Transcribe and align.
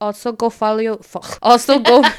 Also, 0.00 0.30
go 0.30 0.48
follow. 0.48 1.00
Also, 1.42 1.80
go. 1.80 2.02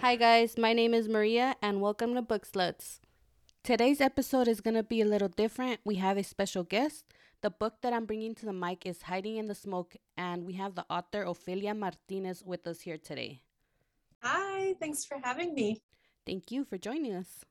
Hi, 0.00 0.16
guys. 0.16 0.58
My 0.58 0.72
name 0.72 0.92
is 0.92 1.08
Maria, 1.08 1.54
and 1.62 1.80
welcome 1.80 2.14
to 2.14 2.22
Book 2.22 2.50
Sluts. 2.50 2.98
Today's 3.62 4.00
episode 4.00 4.48
is 4.48 4.60
going 4.60 4.74
to 4.74 4.82
be 4.82 5.02
a 5.02 5.04
little 5.04 5.28
different. 5.28 5.78
We 5.84 5.94
have 5.96 6.18
a 6.18 6.24
special 6.24 6.64
guest. 6.64 7.04
The 7.42 7.50
book 7.50 7.74
that 7.82 7.92
I'm 7.92 8.06
bringing 8.06 8.34
to 8.36 8.46
the 8.46 8.52
mic 8.52 8.84
is 8.84 9.02
Hiding 9.02 9.36
in 9.36 9.46
the 9.46 9.54
Smoke, 9.54 9.94
and 10.16 10.44
we 10.44 10.54
have 10.54 10.74
the 10.74 10.84
author 10.90 11.24
Ofelia 11.24 11.78
Martinez 11.78 12.42
with 12.44 12.66
us 12.66 12.80
here 12.80 12.98
today. 12.98 13.40
Hi, 14.20 14.74
thanks 14.80 15.04
for 15.04 15.18
having 15.22 15.54
me. 15.54 15.80
Thank 16.26 16.50
you 16.50 16.64
for 16.64 16.76
joining 16.76 17.14
us. 17.14 17.44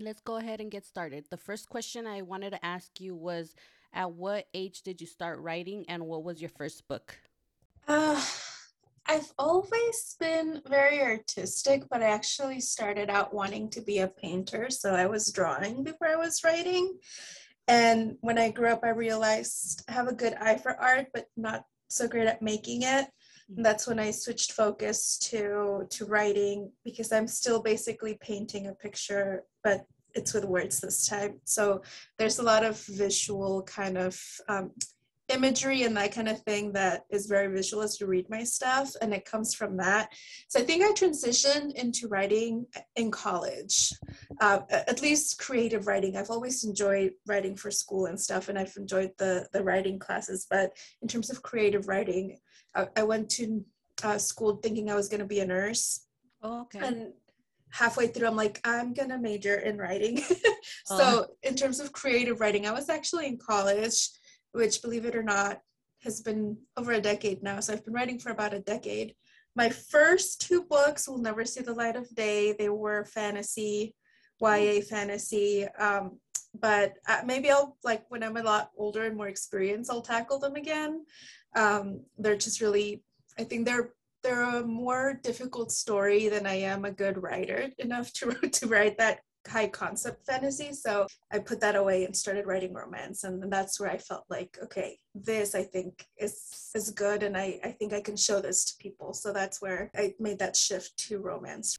Let's 0.00 0.22
go 0.22 0.36
ahead 0.36 0.62
and 0.62 0.70
get 0.70 0.86
started. 0.86 1.26
The 1.28 1.36
first 1.36 1.68
question 1.68 2.06
I 2.06 2.22
wanted 2.22 2.50
to 2.50 2.64
ask 2.64 3.00
you 3.00 3.14
was 3.14 3.54
At 3.92 4.12
what 4.12 4.46
age 4.54 4.80
did 4.80 5.00
you 5.00 5.06
start 5.06 5.40
writing, 5.40 5.84
and 5.88 6.06
what 6.06 6.24
was 6.24 6.40
your 6.40 6.48
first 6.48 6.88
book? 6.88 7.18
Uh, 7.86 8.22
I've 9.04 9.30
always 9.38 10.16
been 10.18 10.62
very 10.66 11.02
artistic, 11.02 11.84
but 11.90 12.02
I 12.02 12.06
actually 12.06 12.60
started 12.60 13.10
out 13.10 13.34
wanting 13.34 13.68
to 13.70 13.82
be 13.82 13.98
a 13.98 14.08
painter. 14.08 14.70
So 14.70 14.94
I 14.94 15.04
was 15.04 15.32
drawing 15.32 15.84
before 15.84 16.08
I 16.08 16.16
was 16.16 16.42
writing. 16.44 16.98
And 17.68 18.16
when 18.22 18.38
I 18.38 18.50
grew 18.50 18.68
up, 18.68 18.80
I 18.82 18.90
realized 18.90 19.84
I 19.86 19.92
have 19.92 20.08
a 20.08 20.14
good 20.14 20.34
eye 20.34 20.56
for 20.56 20.80
art, 20.80 21.08
but 21.12 21.26
not 21.36 21.64
so 21.88 22.08
great 22.08 22.26
at 22.26 22.40
making 22.40 22.82
it. 22.82 23.06
And 23.56 23.64
that's 23.64 23.86
when 23.86 23.98
I 23.98 24.10
switched 24.10 24.52
focus 24.52 25.18
to 25.30 25.86
to 25.90 26.04
writing 26.06 26.70
because 26.84 27.12
I'm 27.12 27.26
still 27.26 27.60
basically 27.62 28.16
painting 28.20 28.68
a 28.68 28.74
picture, 28.74 29.44
but 29.64 29.86
it's 30.14 30.34
with 30.34 30.44
words 30.44 30.80
this 30.80 31.06
time. 31.06 31.40
So 31.44 31.82
there's 32.18 32.38
a 32.38 32.42
lot 32.44 32.64
of 32.64 32.80
visual 32.86 33.62
kind 33.62 33.96
of 33.96 34.20
um, 34.48 34.70
imagery 35.30 35.84
and 35.84 35.96
that 35.96 36.12
kind 36.12 36.28
of 36.28 36.40
thing 36.42 36.72
that 36.72 37.04
is 37.10 37.26
very 37.26 37.46
visual 37.46 37.82
as 37.82 38.00
you 38.00 38.06
read 38.06 38.28
my 38.28 38.42
stuff, 38.42 38.92
and 39.00 39.14
it 39.14 39.24
comes 39.24 39.54
from 39.54 39.76
that. 39.76 40.10
So 40.48 40.60
I 40.60 40.64
think 40.64 40.82
I 40.82 40.92
transitioned 40.92 41.74
into 41.74 42.08
writing 42.08 42.66
in 42.96 43.10
college, 43.10 43.92
uh, 44.40 44.60
at 44.70 45.02
least 45.02 45.38
creative 45.38 45.86
writing. 45.86 46.16
I've 46.16 46.30
always 46.30 46.64
enjoyed 46.64 47.12
writing 47.26 47.56
for 47.56 47.70
school 47.70 48.06
and 48.06 48.20
stuff, 48.20 48.48
and 48.48 48.58
I've 48.58 48.74
enjoyed 48.76 49.12
the 49.18 49.46
the 49.52 49.62
writing 49.62 49.98
classes. 49.98 50.46
But 50.50 50.72
in 51.02 51.08
terms 51.08 51.30
of 51.30 51.42
creative 51.42 51.88
writing, 51.88 52.38
I, 52.74 52.88
I 52.96 53.02
went 53.02 53.30
to 53.30 53.64
uh, 54.02 54.18
school 54.18 54.56
thinking 54.56 54.90
I 54.90 54.94
was 54.94 55.08
going 55.08 55.20
to 55.20 55.26
be 55.26 55.40
a 55.40 55.46
nurse. 55.46 56.06
Oh, 56.42 56.62
okay. 56.62 56.80
And 56.80 57.12
halfway 57.70 58.06
through, 58.08 58.28
I'm 58.28 58.36
like, 58.36 58.60
I'm 58.64 58.92
going 58.94 59.10
to 59.10 59.18
major 59.18 59.56
in 59.56 59.78
writing. 59.78 60.18
so, 60.84 60.96
Oh. 61.00 61.26
in 61.42 61.54
terms 61.54 61.80
of 61.80 61.92
creative 61.92 62.40
writing, 62.40 62.66
I 62.66 62.72
was 62.72 62.88
actually 62.88 63.26
in 63.26 63.38
college, 63.38 64.08
which, 64.52 64.82
believe 64.82 65.04
it 65.04 65.16
or 65.16 65.22
not, 65.22 65.60
has 66.02 66.20
been 66.22 66.56
over 66.76 66.92
a 66.92 67.00
decade 67.00 67.42
now. 67.42 67.60
So, 67.60 67.72
I've 67.72 67.84
been 67.84 67.94
writing 67.94 68.18
for 68.18 68.30
about 68.30 68.54
a 68.54 68.60
decade. 68.60 69.14
My 69.56 69.68
first 69.68 70.40
two 70.40 70.62
books 70.62 71.08
will 71.08 71.18
never 71.18 71.44
see 71.44 71.60
the 71.60 71.74
light 71.74 71.96
of 71.96 72.08
day. 72.14 72.52
They 72.52 72.68
were 72.68 73.04
fantasy, 73.04 73.94
YA 74.40 74.80
fantasy. 74.88 75.66
Um, 75.78 76.18
but 76.58 76.94
uh, 77.08 77.20
maybe 77.24 77.50
I'll 77.50 77.76
like 77.84 78.04
when 78.10 78.22
I'm 78.22 78.36
a 78.36 78.42
lot 78.42 78.70
older 78.76 79.04
and 79.04 79.16
more 79.16 79.28
experienced, 79.28 79.90
I'll 79.90 80.02
tackle 80.02 80.38
them 80.38 80.56
again. 80.56 81.04
Um, 81.54 82.02
they're 82.18 82.36
just 82.36 82.60
really, 82.60 83.02
I 83.38 83.44
think 83.44 83.66
they're 83.66 83.92
they're 84.22 84.42
a 84.42 84.66
more 84.66 85.18
difficult 85.22 85.72
story 85.72 86.28
than 86.28 86.46
I 86.46 86.56
am 86.56 86.84
a 86.84 86.90
good 86.90 87.22
writer 87.22 87.70
enough 87.78 88.12
to 88.14 88.32
to 88.52 88.66
write 88.66 88.98
that 88.98 89.20
high 89.48 89.68
concept 89.68 90.26
fantasy. 90.26 90.72
So 90.72 91.06
I 91.32 91.38
put 91.38 91.60
that 91.60 91.76
away 91.76 92.04
and 92.04 92.14
started 92.14 92.46
writing 92.46 92.74
romance, 92.74 93.24
and 93.24 93.50
that's 93.50 93.80
where 93.80 93.90
I 93.90 93.96
felt 93.96 94.24
like, 94.28 94.58
okay, 94.62 94.98
this 95.14 95.54
I 95.54 95.62
think 95.62 96.06
is 96.18 96.70
is 96.74 96.90
good, 96.90 97.22
and 97.22 97.36
I 97.36 97.60
I 97.64 97.70
think 97.72 97.92
I 97.92 98.00
can 98.00 98.16
show 98.16 98.40
this 98.40 98.64
to 98.66 98.76
people. 98.78 99.14
So 99.14 99.32
that's 99.32 99.62
where 99.62 99.90
I 99.96 100.14
made 100.18 100.38
that 100.40 100.56
shift 100.56 100.96
to 101.08 101.18
romance. 101.18 101.78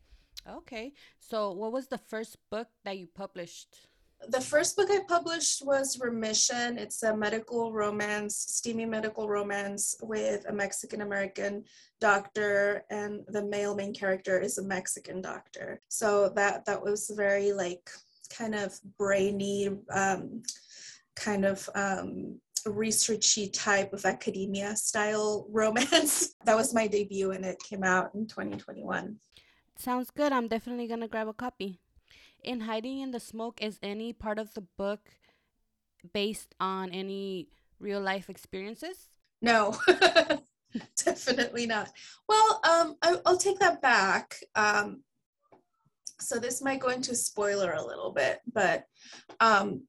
Okay. 0.50 0.94
So, 1.19 1.51
what 1.51 1.72
was 1.72 1.88
the 1.88 1.97
first 2.00 2.38
book 2.50 2.68
that 2.84 2.97
you 2.97 3.07
published? 3.07 3.88
The 4.29 4.41
first 4.41 4.75
book 4.75 4.89
I 4.91 4.99
published 5.07 5.65
was 5.65 5.99
Remission. 5.99 6.77
It's 6.77 7.03
a 7.03 7.15
medical 7.15 7.73
romance, 7.73 8.35
steamy 8.35 8.85
medical 8.85 9.27
romance 9.27 9.95
with 10.01 10.45
a 10.47 10.53
Mexican 10.53 11.01
American 11.01 11.63
doctor, 11.99 12.83
and 12.89 13.21
the 13.27 13.43
male 13.43 13.75
main 13.75 13.93
character 13.93 14.39
is 14.39 14.57
a 14.57 14.63
Mexican 14.63 15.21
doctor. 15.21 15.81
So 15.87 16.29
that 16.35 16.65
that 16.65 16.81
was 16.81 17.11
very 17.15 17.51
like 17.51 17.89
kind 18.35 18.55
of 18.55 18.79
brainy, 18.97 19.69
um, 19.91 20.43
kind 21.15 21.45
of 21.45 21.67
um, 21.75 22.39
researchy 22.67 23.51
type 23.51 23.91
of 23.91 24.05
academia 24.05 24.75
style 24.75 25.47
romance. 25.51 26.35
that 26.45 26.55
was 26.55 26.73
my 26.73 26.88
debut, 26.88 27.31
and 27.31 27.43
it 27.43 27.57
came 27.67 27.83
out 27.83 28.13
in 28.13 28.27
2021. 28.27 29.17
Sounds 29.77 30.11
good. 30.11 30.31
I'm 30.31 30.47
definitely 30.47 30.88
to 30.88 31.07
grab 31.07 31.27
a 31.27 31.33
copy. 31.33 31.81
In 32.44 32.62
Hiding 32.62 33.00
in 33.02 33.12
the 33.12 33.19
Smoke, 33.19 33.62
is 33.62 33.79
any 33.84 34.13
part 34.13 34.40
of 34.40 34.53
the 34.53 34.62
book 34.78 35.09
based 36.13 36.56
on 36.59 36.90
any 36.91 37.50
real 37.79 38.02
life 38.02 38.29
experiences? 38.29 39.09
No, 39.41 39.78
definitely 41.06 41.68
not. 41.68 41.91
Well, 42.28 42.62
um, 42.68 42.96
I, 43.01 43.18
I'll 43.25 43.38
take 43.38 43.59
that 43.59 43.81
back. 43.81 44.35
Um, 44.56 45.03
so 46.19 46.40
this 46.40 46.62
might 46.62 46.80
go 46.80 46.90
into 46.90 47.16
spoiler 47.16 47.74
a 47.74 47.85
little 47.85 48.12
bit, 48.12 48.40
but 48.51 48.85
um, 49.40 49.84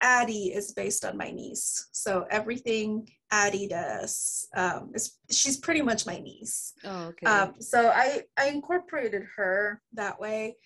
Addie 0.00 0.52
is 0.54 0.72
based 0.72 1.04
on 1.04 1.16
my 1.16 1.30
niece. 1.30 1.88
So 1.92 2.26
everything 2.30 3.08
Addie 3.30 3.68
does 3.68 4.46
um, 4.54 4.92
is 4.94 5.18
she's 5.30 5.56
pretty 5.56 5.82
much 5.82 6.06
my 6.06 6.18
niece. 6.18 6.74
Oh, 6.84 7.06
okay. 7.08 7.26
Um, 7.26 7.54
so 7.60 7.88
I 7.88 8.22
I 8.36 8.48
incorporated 8.48 9.24
her 9.36 9.82
that 9.94 10.20
way. 10.20 10.56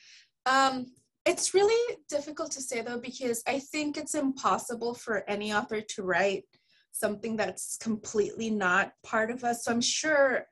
Um, 0.47 0.87
it's 1.27 1.55
really 1.55 1.97
difficult 2.09 2.51
to 2.53 2.63
say 2.63 2.81
though 2.81 2.99
because 2.99 3.43
I 3.47 3.59
think 3.59 3.97
it's 3.97 4.15
impossible 4.15 4.95
for 4.95 5.29
any 5.29 5.53
author 5.53 5.81
to 5.81 6.03
write 6.03 6.45
something 6.93 7.37
that's 7.37 7.77
completely 7.77 8.51
not 8.51 8.93
part 9.05 9.31
of 9.31 9.45
us. 9.45 9.65
So 9.65 9.73
I'm 9.73 9.81
sure 9.81 10.47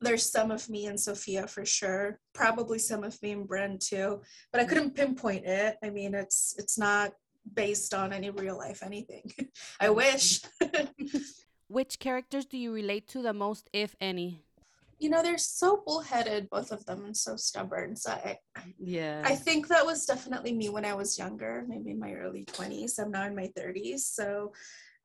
there's 0.00 0.30
some 0.30 0.50
of 0.50 0.68
me 0.68 0.86
and 0.86 0.98
Sophia 0.98 1.46
for 1.46 1.64
sure, 1.64 2.20
probably 2.34 2.78
some 2.78 3.04
of 3.04 3.20
me 3.22 3.32
and 3.32 3.48
Bren 3.48 3.78
too, 3.78 4.20
but 4.52 4.60
I 4.60 4.64
couldn't 4.64 4.94
pinpoint 4.94 5.46
it. 5.46 5.76
I 5.82 5.90
mean, 5.90 6.14
it's 6.14 6.54
it's 6.58 6.78
not 6.78 7.12
based 7.54 7.94
on 7.94 8.12
any 8.12 8.30
real 8.30 8.58
life 8.58 8.82
anything. 8.82 9.30
I 9.80 9.90
wish. 9.90 10.42
Which 11.68 11.98
characters 11.98 12.46
do 12.46 12.58
you 12.58 12.72
relate 12.72 13.08
to 13.08 13.22
the 13.22 13.32
most, 13.32 13.68
if 13.72 13.96
any? 14.00 14.45
You 14.98 15.10
know, 15.10 15.22
they're 15.22 15.38
so 15.38 15.82
bullheaded, 15.86 16.48
both 16.50 16.72
of 16.72 16.84
them, 16.86 17.04
and 17.04 17.16
so 17.16 17.36
stubborn. 17.36 17.96
So 17.96 18.12
I, 18.12 18.38
Yeah. 18.78 19.22
I 19.24 19.34
think 19.34 19.68
that 19.68 19.84
was 19.84 20.06
definitely 20.06 20.52
me 20.52 20.68
when 20.68 20.84
I 20.84 20.94
was 20.94 21.18
younger, 21.18 21.64
maybe 21.68 21.90
in 21.90 21.98
my 21.98 22.14
early 22.14 22.44
20s. 22.46 22.98
I'm 22.98 23.10
now 23.10 23.26
in 23.26 23.36
my 23.36 23.50
30s. 23.58 24.00
So 24.00 24.52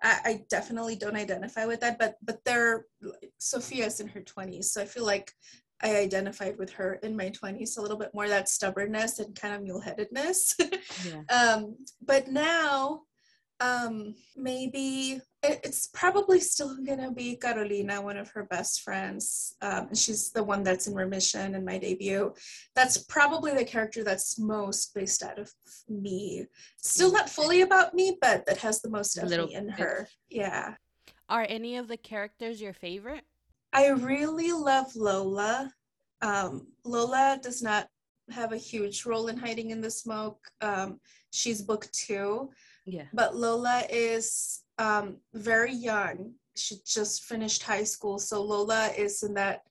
I, 0.02 0.20
I 0.24 0.42
definitely 0.50 0.96
don't 0.96 1.16
identify 1.16 1.66
with 1.66 1.82
that. 1.82 2.00
But 2.00 2.16
but 2.24 2.40
they're 2.46 2.86
Sophia's 3.38 4.00
in 4.00 4.08
her 4.08 4.22
20s. 4.22 4.66
So 4.66 4.82
I 4.82 4.86
feel 4.86 5.06
like 5.06 5.32
I 5.84 5.98
identified 5.98 6.58
with 6.58 6.72
her 6.74 7.00
in 7.04 7.18
my 7.18 7.30
20s 7.30 7.78
a 7.78 7.82
little 7.82 7.98
bit 7.98 8.12
more 8.14 8.28
that 8.28 8.50
stubbornness 8.50 9.20
and 9.20 9.36
kind 9.36 9.56
of 9.56 9.64
mule-headedness. 9.64 10.56
yeah. 11.06 11.22
um, 11.30 11.76
but 12.06 12.28
now 12.28 13.02
um, 13.62 14.16
maybe 14.36 15.22
it's 15.44 15.88
probably 15.88 16.40
still 16.40 16.76
gonna 16.84 17.12
be 17.12 17.36
Carolina, 17.36 18.02
one 18.02 18.18
of 18.18 18.30
her 18.30 18.44
best 18.46 18.82
friends. 18.82 19.56
Um, 19.62 19.94
she's 19.94 20.32
the 20.32 20.44
one 20.44 20.64
that's 20.64 20.88
in 20.88 20.96
remission 20.96 21.54
in 21.54 21.64
my 21.64 21.78
debut. 21.78 22.34
That's 22.76 22.98
probably 22.98 23.54
the 23.54 23.64
character 23.64 24.04
that's 24.04 24.40
most 24.40 24.94
based 24.96 25.22
out 25.24 25.38
of 25.38 25.52
me. 25.88 26.46
Still 26.78 27.12
not 27.12 27.30
fully 27.30 27.62
about 27.62 27.94
me, 27.94 28.18
but 28.20 28.46
that 28.48 28.58
has 28.58 28.82
the 28.82 28.90
most 28.90 29.18
of 29.18 29.30
little 29.30 29.48
me 29.48 29.56
in 29.56 29.68
bit. 29.68 29.80
her. 29.80 30.08
Yeah. 30.30 30.76
Are 31.30 31.46
any 31.48 31.78
of 31.78 31.88
the 31.88 31.98
characters 31.98 32.62
your 32.62 32.74
favorite? 32.74 33.24
I 33.74 33.90
really 33.90 34.52
love 34.52 34.96
Lola. 34.96 35.72
Um, 36.22 36.68
Lola 36.84 37.40
does 37.42 37.62
not 37.62 37.88
have 38.32 38.52
a 38.54 38.58
huge 38.58 39.06
role 39.06 39.28
in 39.28 39.38
hiding 39.38 39.72
in 39.72 39.82
the 39.82 39.92
smoke. 39.92 40.40
Um, 40.62 41.00
she's 41.32 41.62
book 41.62 41.88
two. 41.92 42.50
Yeah. 42.86 43.04
but 43.14 43.36
Lola 43.36 43.84
is 43.90 44.64
um, 44.80 45.18
very 45.34 45.74
young. 45.74 46.34
She 46.56 46.78
just 46.86 47.26
finished 47.26 47.64
high 47.64 47.84
school. 47.84 48.18
So 48.18 48.42
Lola 48.42 48.90
is 48.98 49.22
in 49.24 49.36
that 49.36 49.62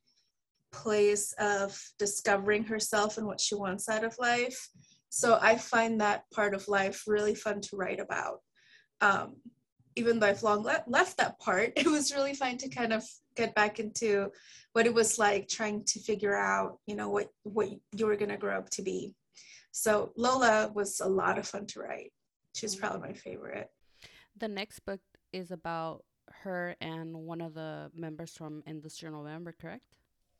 place 0.72 1.32
of 1.38 1.80
discovering 1.98 2.64
herself 2.64 3.18
and 3.18 3.26
what 3.26 3.40
she 3.40 3.54
wants 3.54 3.88
out 3.88 4.04
of 4.04 4.16
life. 4.18 4.68
So 5.08 5.38
I 5.42 5.56
find 5.56 6.00
that 6.00 6.30
part 6.30 6.54
of 6.54 6.68
life 6.68 7.04
really 7.06 7.34
fun 7.34 7.60
to 7.62 7.76
write 7.76 8.00
about. 8.00 8.40
Um, 9.00 9.36
even 9.96 10.20
though 10.20 10.28
I've 10.28 10.42
long 10.44 10.62
le- 10.62 10.84
left 10.86 11.18
that 11.18 11.38
part, 11.40 11.72
it 11.76 11.86
was 11.86 12.14
really 12.14 12.34
fun 12.34 12.56
to 12.58 12.68
kind 12.68 12.92
of 12.92 13.04
get 13.40 13.54
back 13.54 13.80
into 13.80 14.30
what 14.74 14.86
it 14.86 14.94
was 14.94 15.18
like 15.18 15.48
trying 15.48 15.82
to 15.84 15.98
figure 16.00 16.36
out, 16.36 16.78
you 16.86 16.94
know, 16.94 17.08
what 17.08 17.28
what 17.42 17.68
you 17.96 18.06
were 18.06 18.16
gonna 18.16 18.36
grow 18.36 18.56
up 18.58 18.68
to 18.70 18.82
be. 18.82 19.14
So 19.72 20.12
Lola 20.16 20.70
was 20.74 21.00
a 21.00 21.08
lot 21.08 21.38
of 21.38 21.46
fun 21.46 21.66
to 21.66 21.80
write. 21.80 22.12
She's 22.54 22.76
probably 22.76 23.00
my 23.08 23.14
favorite. 23.14 23.68
The 24.36 24.48
next 24.48 24.80
book 24.80 25.00
is 25.32 25.50
about 25.50 26.04
her 26.44 26.76
and 26.80 27.14
one 27.14 27.40
of 27.40 27.54
the 27.54 27.90
members 27.94 28.32
from 28.36 28.62
Industrial 28.66 29.14
November, 29.14 29.54
correct? 29.60 29.84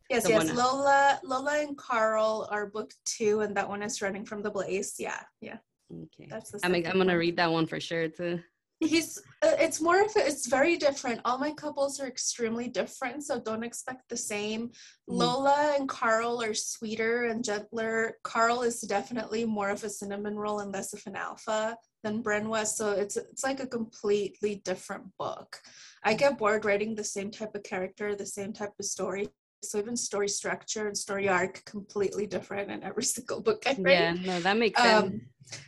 Yes, 0.08 0.24
The 0.24 0.30
yes. 0.30 0.46
one- 0.46 0.56
Lola, 0.56 1.20
Lola 1.22 1.60
and 1.60 1.76
Carl 1.76 2.48
are 2.50 2.66
book 2.66 2.92
two, 3.04 3.40
and 3.40 3.56
that 3.56 3.68
one 3.68 3.82
is 3.82 4.02
running 4.02 4.24
from 4.24 4.42
the 4.42 4.50
blaze. 4.50 4.94
Yeah, 4.98 5.20
yeah. 5.40 5.58
Okay. 6.04 6.26
That's 6.28 6.50
the 6.50 6.60
I'm, 6.64 6.74
I'm 6.74 6.98
gonna 6.98 7.16
read 7.18 7.36
that 7.36 7.50
one 7.50 7.66
for 7.66 7.80
sure 7.80 8.08
too. 8.08 8.40
He's. 8.80 9.18
Uh, 9.42 9.56
it's 9.58 9.80
more 9.80 10.02
of. 10.02 10.10
A, 10.16 10.26
it's 10.26 10.46
very 10.48 10.76
different. 10.76 11.20
All 11.24 11.38
my 11.38 11.52
couples 11.52 12.00
are 12.00 12.06
extremely 12.06 12.66
different, 12.68 13.24
so 13.24 13.38
don't 13.38 13.62
expect 13.62 14.08
the 14.08 14.16
same. 14.16 14.68
Mhm. 14.68 14.72
Lola 15.06 15.74
and 15.78 15.88
Carl 15.88 16.42
are 16.42 16.54
sweeter 16.54 17.24
and 17.24 17.44
gentler. 17.44 18.16
Carl 18.22 18.62
is 18.62 18.80
definitely 18.80 19.44
more 19.44 19.70
of 19.70 19.84
a 19.84 19.90
cinnamon 19.90 20.36
roll 20.36 20.60
and 20.60 20.72
less 20.72 20.92
of 20.94 21.02
an 21.06 21.16
alpha 21.16 21.76
than 22.02 22.22
Bren 22.22 22.46
was. 22.48 22.74
So 22.76 22.92
it's 22.92 23.16
it's 23.16 23.44
like 23.44 23.60
a 23.60 23.66
completely 23.66 24.56
different 24.64 25.04
book. 25.18 25.60
I 26.02 26.14
get 26.14 26.38
bored 26.38 26.64
writing 26.64 26.94
the 26.94 27.04
same 27.04 27.30
type 27.30 27.54
of 27.54 27.62
character, 27.62 28.14
the 28.14 28.26
same 28.26 28.52
type 28.54 28.72
of 28.78 28.86
story. 28.86 29.28
So 29.62 29.78
even 29.78 29.96
story 29.96 30.28
structure 30.28 30.86
and 30.86 30.96
story 30.96 31.28
arc 31.28 31.64
completely 31.64 32.26
different 32.26 32.70
in 32.70 32.82
every 32.82 33.02
single 33.14 33.40
book 33.40 33.62
I 33.66 33.76
write. 33.78 33.92
Yeah, 33.92 34.14
no, 34.24 34.40
that 34.40 34.56
makes 34.56 34.80
sense. 34.80 35.12
Um, 35.12 35.20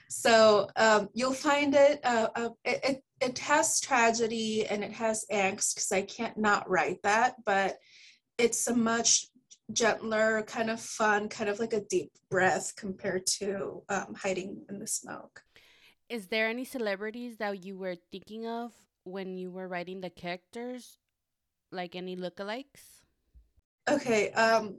so 0.08 0.68
um, 0.76 1.08
you'll 1.14 1.32
find 1.32 1.74
it, 1.74 2.00
uh, 2.04 2.28
uh, 2.34 2.48
it, 2.64 2.80
it. 2.84 3.04
It 3.20 3.38
has 3.38 3.78
tragedy 3.78 4.66
and 4.66 4.82
it 4.82 4.90
has 4.90 5.24
angst 5.30 5.76
because 5.76 5.92
I 5.92 6.02
can't 6.02 6.36
not 6.36 6.68
write 6.68 7.00
that, 7.04 7.36
but 7.46 7.78
it's 8.36 8.66
a 8.66 8.74
much 8.74 9.28
gentler, 9.72 10.42
kind 10.42 10.70
of 10.70 10.80
fun, 10.80 11.28
kind 11.28 11.48
of 11.48 11.60
like 11.60 11.72
a 11.72 11.82
deep 11.82 12.10
breath 12.30 12.74
compared 12.76 13.26
to 13.38 13.82
um, 13.88 14.14
hiding 14.16 14.64
in 14.68 14.80
the 14.80 14.88
smoke. 14.88 15.42
Is 16.08 16.26
there 16.26 16.48
any 16.48 16.64
celebrities 16.64 17.36
that 17.36 17.64
you 17.64 17.76
were 17.76 17.96
thinking 18.10 18.46
of 18.46 18.72
when 19.04 19.38
you 19.38 19.50
were 19.50 19.68
writing 19.68 20.00
the 20.00 20.10
characters? 20.10 20.98
Like 21.70 21.94
any 21.94 22.16
lookalikes? 22.16 23.01
Okay, 23.90 24.30
um, 24.32 24.78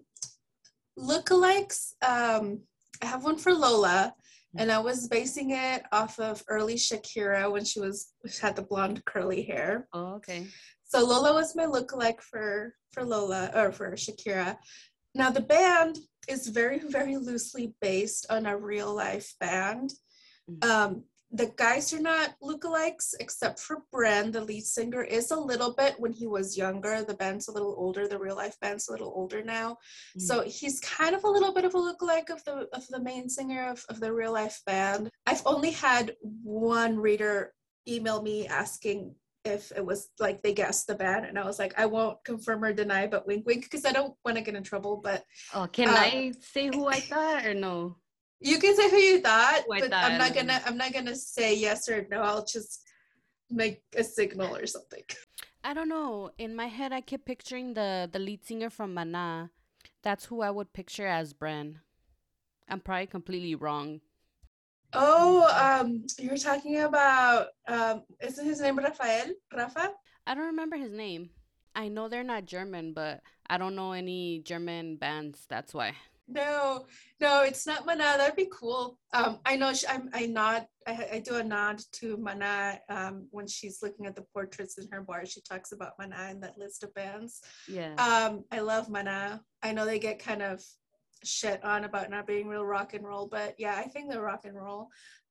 lookalikes. 0.97 1.93
Um, 2.01 2.61
I 3.01 3.05
have 3.05 3.23
one 3.23 3.37
for 3.37 3.53
Lola, 3.53 4.13
and 4.57 4.71
I 4.71 4.79
was 4.79 5.07
basing 5.07 5.51
it 5.51 5.83
off 5.91 6.19
of 6.19 6.43
early 6.47 6.75
Shakira 6.75 7.51
when 7.51 7.65
she 7.65 7.79
was 7.79 8.13
had 8.41 8.55
the 8.55 8.61
blonde 8.61 9.03
curly 9.05 9.43
hair. 9.43 9.87
Oh, 9.93 10.15
okay. 10.15 10.47
So 10.83 11.03
Lola 11.05 11.33
was 11.33 11.55
my 11.55 11.65
lookalike 11.65 12.21
for 12.21 12.75
for 12.91 13.03
Lola 13.03 13.51
or 13.55 13.71
for 13.71 13.91
Shakira. 13.93 14.57
Now 15.15 15.31
the 15.31 15.41
band 15.41 15.97
is 16.29 16.47
very 16.47 16.79
very 16.79 17.17
loosely 17.17 17.73
based 17.81 18.27
on 18.29 18.45
a 18.45 18.57
real 18.57 18.93
life 18.93 19.33
band. 19.39 19.91
Mhm. 20.49 20.65
Um, 20.65 21.03
the 21.33 21.51
guys 21.57 21.91
are 21.93 21.99
not 21.99 22.35
lookalikes 22.43 23.15
except 23.19 23.59
for 23.59 23.83
Bren, 23.91 24.31
the 24.31 24.41
lead 24.41 24.63
singer, 24.63 25.03
is 25.03 25.31
a 25.31 25.35
little 25.35 25.73
bit 25.73 25.95
when 25.99 26.13
he 26.13 26.27
was 26.27 26.55
younger. 26.55 27.03
The 27.03 27.15
band's 27.15 27.47
a 27.47 27.51
little 27.51 27.75
older. 27.75 28.07
The 28.07 28.19
real 28.19 28.35
life 28.35 28.55
band's 28.61 28.87
a 28.87 28.91
little 28.91 29.11
older 29.15 29.43
now. 29.43 29.77
So 30.19 30.43
he's 30.43 30.79
kind 30.79 31.15
of 31.15 31.23
a 31.23 31.29
little 31.29 31.51
bit 31.51 31.65
of 31.65 31.73
a 31.73 31.77
lookalike 31.77 32.29
of 32.29 32.43
the 32.45 32.67
of 32.71 32.87
the 32.87 33.01
main 33.01 33.29
singer 33.29 33.67
of, 33.67 33.83
of 33.89 33.99
the 33.99 34.13
real 34.13 34.31
life 34.31 34.61
band. 34.67 35.09
I've 35.25 35.41
only 35.45 35.71
had 35.71 36.15
one 36.21 36.97
reader 36.97 37.53
email 37.87 38.21
me 38.21 38.47
asking 38.47 39.15
if 39.43 39.71
it 39.75 39.85
was 39.85 40.09
like 40.19 40.41
they 40.41 40.53
guessed 40.53 40.87
the 40.87 40.95
band 40.95 41.25
and 41.25 41.37
I 41.37 41.45
was 41.45 41.59
like, 41.59 41.77
I 41.77 41.85
won't 41.85 42.23
confirm 42.23 42.63
or 42.63 42.73
deny, 42.73 43.07
but 43.07 43.27
wink 43.27 43.45
wink 43.45 43.63
because 43.63 43.85
I 43.85 43.91
don't 43.91 44.13
want 44.23 44.37
to 44.37 44.43
get 44.43 44.55
in 44.55 44.63
trouble. 44.63 45.01
But 45.03 45.23
Oh, 45.53 45.67
can 45.67 45.89
uh, 45.89 45.93
I 45.93 46.33
say 46.39 46.67
who 46.67 46.87
I 46.87 46.99
thought 46.99 47.45
or 47.45 47.53
no? 47.53 47.97
You 48.43 48.59
can 48.59 48.75
say 48.75 48.89
who 48.89 48.97
you 48.97 49.21
thought, 49.21 49.63
Who 49.65 49.73
I 49.73 49.79
but 49.79 49.93
I'm 49.93 50.17
not 50.17 50.33
gonna 50.33 50.61
I'm 50.65 50.77
not 50.77 50.93
gonna 50.93 51.15
say 51.15 51.55
yes 51.55 51.89
or 51.89 52.05
no. 52.11 52.21
I'll 52.21 52.45
just 52.45 52.83
make 53.49 53.81
a 53.95 54.03
signal 54.03 54.55
or 54.55 54.65
something. 54.67 55.03
I 55.63 55.73
don't 55.73 55.87
know. 55.89 56.31
In 56.37 56.55
my 56.55 56.67
head, 56.67 56.91
I 56.91 57.01
kept 57.01 57.25
picturing 57.25 57.73
the 57.73 58.09
the 58.11 58.19
lead 58.19 58.45
singer 58.45 58.69
from 58.69 58.93
Mana. 58.93 59.49
That's 60.03 60.25
who 60.25 60.41
I 60.41 60.51
would 60.51 60.73
picture 60.73 61.07
as 61.07 61.33
Bren. 61.33 61.75
I'm 62.67 62.81
probably 62.81 63.07
completely 63.07 63.55
wrong. 63.55 64.01
Oh, 64.93 65.47
um, 65.49 66.05
you're 66.19 66.37
talking 66.37 66.81
about 66.81 67.47
um, 67.67 68.03
isn't 68.21 68.45
his 68.45 68.61
name 68.61 68.77
Rafael? 68.77 69.31
Rafa? 69.55 69.91
I 70.27 70.35
don't 70.35 70.45
remember 70.45 70.75
his 70.75 70.91
name. 70.91 71.29
I 71.75 71.87
know 71.87 72.07
they're 72.07 72.23
not 72.23 72.45
German, 72.45 72.93
but 72.93 73.21
I 73.49 73.57
don't 73.57 73.75
know 73.75 73.93
any 73.93 74.39
German 74.39 74.97
bands. 74.97 75.45
That's 75.49 75.73
why. 75.73 75.93
No, 76.27 76.85
no, 77.19 77.41
it's 77.41 77.67
not 77.67 77.85
Mana. 77.85 78.15
That'd 78.17 78.35
be 78.35 78.49
cool. 78.51 78.97
Um, 79.13 79.39
I 79.45 79.55
know 79.55 79.73
she, 79.73 79.87
I'm, 79.87 80.09
I 80.13 80.25
nod, 80.25 80.65
I, 80.87 81.07
I 81.13 81.19
do 81.19 81.35
a 81.35 81.43
nod 81.43 81.81
to 81.93 82.17
Mana 82.17 82.79
um, 82.89 83.27
when 83.31 83.47
she's 83.47 83.79
looking 83.83 84.05
at 84.05 84.15
the 84.15 84.25
portraits 84.33 84.77
in 84.77 84.87
her 84.91 85.01
bar. 85.01 85.25
She 85.25 85.41
talks 85.41 85.73
about 85.73 85.93
Mana 85.99 86.29
in 86.31 86.39
that 86.41 86.57
list 86.57 86.83
of 86.83 86.93
bands. 86.93 87.41
Yeah. 87.67 87.93
Um, 87.95 88.45
I 88.51 88.61
love 88.61 88.89
Mana. 88.89 89.41
I 89.61 89.73
know 89.73 89.85
they 89.85 89.99
get 89.99 90.19
kind 90.19 90.41
of 90.41 90.63
shit 91.25 91.63
on 91.63 91.83
about 91.83 92.09
not 92.09 92.27
being 92.27 92.47
real 92.47 92.65
rock 92.65 92.93
and 92.93 93.05
roll, 93.05 93.27
but 93.27 93.55
yeah, 93.57 93.75
I 93.75 93.83
think 93.83 94.09
they're 94.09 94.21
rock 94.21 94.45
and 94.45 94.55
roll. 94.55 94.87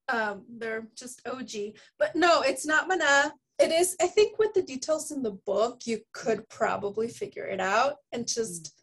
Um, 0.08 0.44
they're 0.58 0.88
just 0.96 1.26
OG. 1.26 1.76
But 1.98 2.16
no, 2.16 2.42
it's 2.42 2.66
not 2.66 2.88
Mana. 2.88 3.32
It 3.58 3.70
is, 3.70 3.96
I 4.00 4.06
think, 4.06 4.38
with 4.38 4.54
the 4.54 4.62
details 4.62 5.10
in 5.10 5.22
the 5.22 5.38
book, 5.46 5.82
you 5.84 6.00
could 6.12 6.48
probably 6.48 7.08
figure 7.08 7.44
it 7.44 7.60
out 7.60 7.96
and 8.10 8.26
just 8.26 8.81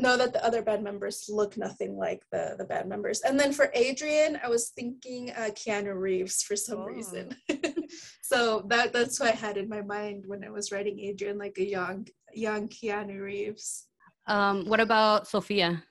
know 0.00 0.16
that 0.16 0.32
the 0.32 0.44
other 0.44 0.62
band 0.62 0.82
members 0.84 1.26
look 1.28 1.56
nothing 1.56 1.96
like 1.96 2.22
the 2.32 2.54
the 2.58 2.64
band 2.64 2.88
members. 2.88 3.20
And 3.20 3.38
then 3.38 3.52
for 3.52 3.70
Adrian, 3.74 4.38
I 4.42 4.48
was 4.48 4.70
thinking 4.70 5.30
uh, 5.30 5.50
Keanu 5.60 5.94
Reeves 5.94 6.42
for 6.42 6.56
some 6.56 6.80
Oh. 6.80 6.84
reason. 6.84 7.36
so 8.22 8.64
that 8.68 8.92
that's 8.92 9.20
what 9.20 9.32
I 9.32 9.36
had 9.36 9.56
in 9.56 9.68
my 9.68 9.82
mind 9.82 10.24
when 10.26 10.44
I 10.44 10.50
was 10.50 10.72
writing 10.72 10.98
Adrian, 11.00 11.38
like 11.38 11.56
a 11.58 11.64
young 11.66 12.06
young 12.32 12.68
Keanu 12.68 13.20
Reeves. 13.20 13.86
Um, 14.26 14.64
what 14.66 14.80
about 14.80 15.26
Sophia? 15.26 15.82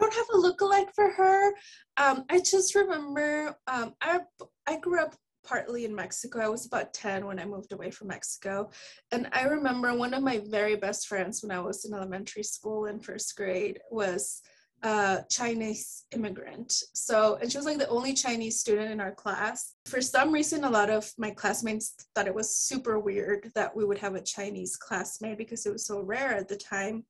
don't 0.00 0.14
have 0.14 0.26
a 0.32 0.38
lookalike 0.38 0.94
for 0.94 1.10
her. 1.10 1.52
Um, 1.96 2.24
I 2.30 2.38
just 2.38 2.74
remember 2.74 3.56
um, 3.66 3.94
I 4.00 4.20
I 4.66 4.78
grew 4.78 5.00
up 5.02 5.14
partly 5.48 5.84
in 5.84 5.94
Mexico. 5.94 6.40
I 6.40 6.48
was 6.48 6.66
about 6.66 6.92
10 6.92 7.24
when 7.26 7.38
I 7.38 7.44
moved 7.44 7.72
away 7.72 7.90
from 7.90 8.08
Mexico. 8.08 8.70
And 9.12 9.28
I 9.32 9.44
remember 9.44 9.94
one 9.94 10.12
of 10.12 10.22
my 10.22 10.40
very 10.50 10.76
best 10.76 11.08
friends 11.08 11.42
when 11.42 11.50
I 11.50 11.60
was 11.60 11.84
in 11.84 11.94
elementary 11.94 12.42
school 12.42 12.86
in 12.86 13.00
first 13.00 13.34
grade 13.36 13.80
was 13.90 14.42
a 14.82 15.24
Chinese 15.30 16.04
immigrant. 16.12 16.72
So, 16.94 17.38
and 17.40 17.50
she 17.50 17.58
was 17.58 17.66
like 17.66 17.78
the 17.78 17.88
only 17.88 18.12
Chinese 18.12 18.60
student 18.60 18.92
in 18.92 19.00
our 19.00 19.12
class. 19.12 19.74
For 19.86 20.00
some 20.00 20.32
reason, 20.32 20.64
a 20.64 20.70
lot 20.70 20.90
of 20.90 21.10
my 21.18 21.30
classmates 21.30 21.94
thought 22.14 22.28
it 22.28 22.34
was 22.34 22.56
super 22.56 22.98
weird 22.98 23.50
that 23.54 23.74
we 23.74 23.84
would 23.84 23.98
have 23.98 24.14
a 24.14 24.20
Chinese 24.20 24.76
classmate 24.76 25.38
because 25.38 25.66
it 25.66 25.72
was 25.72 25.86
so 25.86 26.00
rare 26.00 26.34
at 26.36 26.48
the 26.48 26.56
time. 26.56 27.04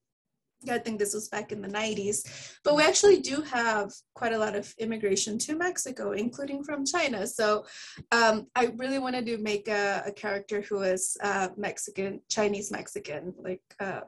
I 0.69 0.79
think 0.79 0.99
this 0.99 1.15
was 1.15 1.29
back 1.29 1.53
in 1.53 1.61
the 1.61 1.69
90s. 1.69 2.59
But 2.65 2.75
we 2.75 2.83
actually 2.83 3.21
do 3.21 3.43
have 3.43 3.93
quite 4.15 4.33
a 4.33 4.39
lot 4.39 4.57
of 4.57 4.75
immigration 4.79 5.39
to 5.39 5.57
Mexico, 5.57 6.13
including 6.13 6.65
from 6.65 6.85
China. 6.85 7.27
So 7.27 7.65
um, 8.11 8.49
I 8.57 8.73
really 8.77 8.99
wanted 8.99 9.27
to 9.27 9.39
make 9.39 9.69
a, 9.69 10.03
a 10.07 10.13
character 10.13 10.61
who 10.61 10.83
is 10.83 11.17
uh, 11.23 11.49
Mexican, 11.57 12.21
Chinese 12.29 12.71
Mexican, 12.71 13.35
like 13.39 13.63
uh, 13.79 14.01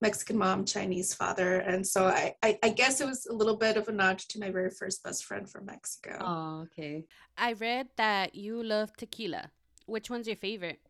Mexican 0.00 0.36
mom, 0.38 0.64
Chinese 0.64 1.14
father. 1.14 1.58
And 1.58 1.86
so 1.86 2.06
I, 2.06 2.34
I, 2.42 2.58
I 2.62 2.68
guess 2.70 3.00
it 3.00 3.06
was 3.06 3.26
a 3.26 3.32
little 3.32 3.56
bit 3.56 3.76
of 3.76 3.88
a 3.88 3.92
nod 3.92 4.18
to 4.18 4.40
my 4.40 4.50
very 4.50 4.70
first 4.70 5.02
best 5.04 5.24
friend 5.24 5.48
from 5.48 5.66
Mexico. 5.66 6.18
Oh, 6.20 6.62
okay. 6.62 7.04
I 7.38 7.52
read 7.52 7.88
that 7.96 8.34
you 8.34 8.62
love 8.62 8.96
tequila. 8.96 9.50
Which 9.86 10.10
one's 10.10 10.26
your 10.26 10.36
favorite? 10.36 10.80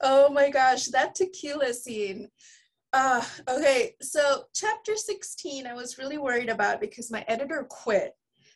Oh 0.00 0.30
my 0.30 0.50
gosh, 0.50 0.86
that 0.86 1.14
tequila 1.14 1.74
scene. 1.74 2.28
Uh, 2.92 3.22
okay, 3.48 3.94
so 4.02 4.44
chapter 4.54 4.96
16, 4.96 5.66
I 5.66 5.72
was 5.74 5.96
really 5.98 6.18
worried 6.18 6.50
about 6.50 6.80
because 6.80 7.10
my 7.10 7.24
editor 7.26 7.66
quit. 7.68 8.14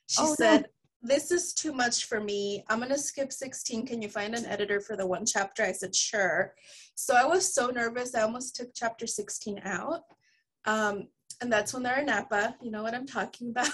She 0.08 0.22
Oh, 0.22 0.28
no. 0.28 0.34
said, 0.34 0.66
This 1.02 1.30
is 1.30 1.54
too 1.54 1.72
much 1.72 2.04
for 2.06 2.20
me. 2.20 2.64
I'm 2.68 2.78
going 2.78 2.90
to 2.90 2.98
skip 2.98 3.32
16. 3.32 3.86
Can 3.86 4.02
you 4.02 4.08
find 4.08 4.34
an 4.34 4.44
editor 4.46 4.80
for 4.80 4.96
the 4.96 5.06
one 5.06 5.24
chapter? 5.24 5.62
I 5.62 5.72
said, 5.72 5.94
Sure. 5.94 6.54
So 6.94 7.14
I 7.14 7.24
was 7.24 7.54
so 7.54 7.68
nervous, 7.68 8.14
I 8.14 8.22
almost 8.22 8.56
took 8.56 8.68
chapter 8.74 9.06
16 9.06 9.60
out. 9.64 10.02
Um, 10.66 11.08
and 11.40 11.52
that's 11.52 11.72
when 11.74 11.82
they're 11.82 12.00
in 12.00 12.06
Napa. 12.06 12.56
You 12.62 12.70
know 12.70 12.82
what 12.82 12.94
I'm 12.94 13.06
talking 13.06 13.50
about. 13.52 13.68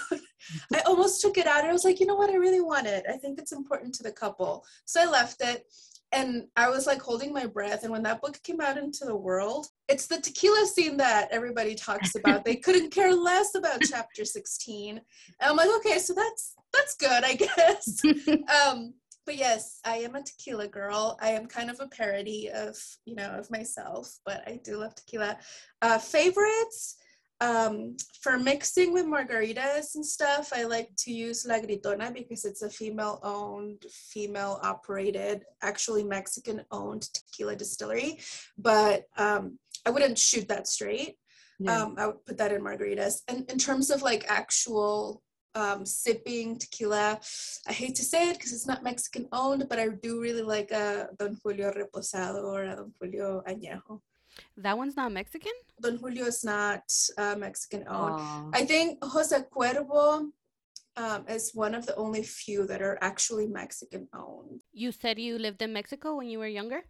I 0.73 0.79
almost 0.85 1.21
took 1.21 1.37
it 1.37 1.47
out. 1.47 1.65
I 1.65 1.71
was 1.73 1.85
like, 1.85 1.99
you 1.99 2.05
know 2.05 2.15
what? 2.15 2.29
I 2.29 2.35
really 2.35 2.61
want 2.61 2.87
it. 2.87 3.05
I 3.09 3.17
think 3.17 3.39
it's 3.39 3.51
important 3.53 3.95
to 3.95 4.03
the 4.03 4.11
couple. 4.11 4.65
So 4.85 5.01
I 5.01 5.05
left 5.05 5.41
it 5.41 5.65
and 6.13 6.47
I 6.55 6.69
was 6.69 6.85
like 6.85 7.01
holding 7.01 7.33
my 7.33 7.45
breath. 7.45 7.83
And 7.83 7.91
when 7.91 8.03
that 8.03 8.21
book 8.21 8.39
came 8.43 8.61
out 8.61 8.77
into 8.77 9.05
the 9.05 9.15
world, 9.15 9.67
it's 9.89 10.07
the 10.07 10.21
tequila 10.21 10.65
scene 10.67 10.95
that 10.97 11.29
everybody 11.31 11.75
talks 11.75 12.15
about. 12.23 12.45
they 12.45 12.55
couldn't 12.55 12.91
care 12.91 13.13
less 13.13 13.55
about 13.55 13.81
chapter 13.81 14.23
16. 14.23 14.97
And 14.97 15.03
I'm 15.41 15.57
like, 15.57 15.69
okay, 15.77 15.97
so 15.99 16.13
that's 16.13 16.55
that's 16.73 16.95
good, 16.95 17.23
I 17.23 17.35
guess. 17.35 18.01
um, 18.65 18.93
but 19.25 19.37
yes, 19.37 19.79
I 19.85 19.97
am 19.97 20.15
a 20.15 20.23
tequila 20.23 20.67
girl. 20.67 21.17
I 21.21 21.29
am 21.29 21.45
kind 21.47 21.69
of 21.69 21.79
a 21.79 21.87
parody 21.87 22.49
of, 22.49 22.75
you 23.05 23.15
know, 23.15 23.29
of 23.29 23.49
myself, 23.49 24.17
but 24.25 24.43
I 24.47 24.59
do 24.63 24.77
love 24.77 24.95
tequila. 24.95 25.37
Uh, 25.81 25.97
favorites. 25.97 26.97
Um, 27.43 27.97
for 28.21 28.39
mixing 28.39 28.93
with 28.93 29.05
margaritas 29.05 29.95
and 29.95 30.05
stuff, 30.05 30.53
I 30.55 30.63
like 30.63 30.89
to 30.99 31.11
use 31.11 31.45
La 31.45 31.55
Gritona 31.55 32.13
because 32.13 32.45
it's 32.45 32.61
a 32.61 32.69
female 32.69 33.19
owned, 33.21 33.83
female 33.91 34.59
operated, 34.63 35.43
actually 35.61 36.05
Mexican 36.05 36.63
owned 36.71 37.09
tequila 37.13 37.55
distillery. 37.57 38.19
But 38.57 39.03
um, 39.17 39.59
I 39.85 39.89
wouldn't 39.89 40.17
shoot 40.17 40.47
that 40.47 40.67
straight. 40.67 41.17
Yeah. 41.59 41.83
Um, 41.83 41.95
I 41.97 42.07
would 42.07 42.25
put 42.25 42.37
that 42.37 42.53
in 42.53 42.61
margaritas. 42.61 43.21
And 43.27 43.49
in 43.51 43.57
terms 43.57 43.89
of 43.89 44.01
like 44.01 44.25
actual 44.29 45.21
um, 45.53 45.85
sipping 45.85 46.57
tequila, 46.57 47.19
I 47.67 47.73
hate 47.73 47.95
to 47.95 48.03
say 48.03 48.29
it 48.29 48.37
because 48.37 48.53
it's 48.53 48.67
not 48.67 48.83
Mexican 48.83 49.27
owned, 49.33 49.67
but 49.67 49.79
I 49.79 49.89
do 49.89 50.21
really 50.21 50.43
like 50.43 50.71
a 50.71 51.09
Don 51.19 51.37
Julio 51.43 51.73
Reposado 51.73 52.43
or 52.45 52.63
a 52.63 52.75
Don 52.77 52.93
Julio 53.01 53.43
Añejo. 53.45 53.99
That 54.57 54.77
one's 54.77 54.95
not 54.95 55.11
Mexican? 55.11 55.53
Don 55.81 55.97
Julio 55.97 56.25
is 56.25 56.43
not 56.43 56.83
uh, 57.17 57.35
Mexican 57.35 57.85
owned. 57.87 58.53
I 58.53 58.65
think 58.65 59.03
Jose 59.03 59.37
Cuervo 59.53 60.29
um, 60.97 61.25
is 61.27 61.51
one 61.53 61.75
of 61.75 61.85
the 61.85 61.95
only 61.95 62.23
few 62.23 62.67
that 62.67 62.81
are 62.81 62.97
actually 63.01 63.47
Mexican 63.47 64.07
owned. 64.13 64.61
You 64.73 64.91
said 64.91 65.19
you 65.19 65.37
lived 65.37 65.61
in 65.61 65.73
Mexico 65.73 66.15
when 66.15 66.29
you 66.29 66.39
were 66.39 66.47
younger? 66.47 66.83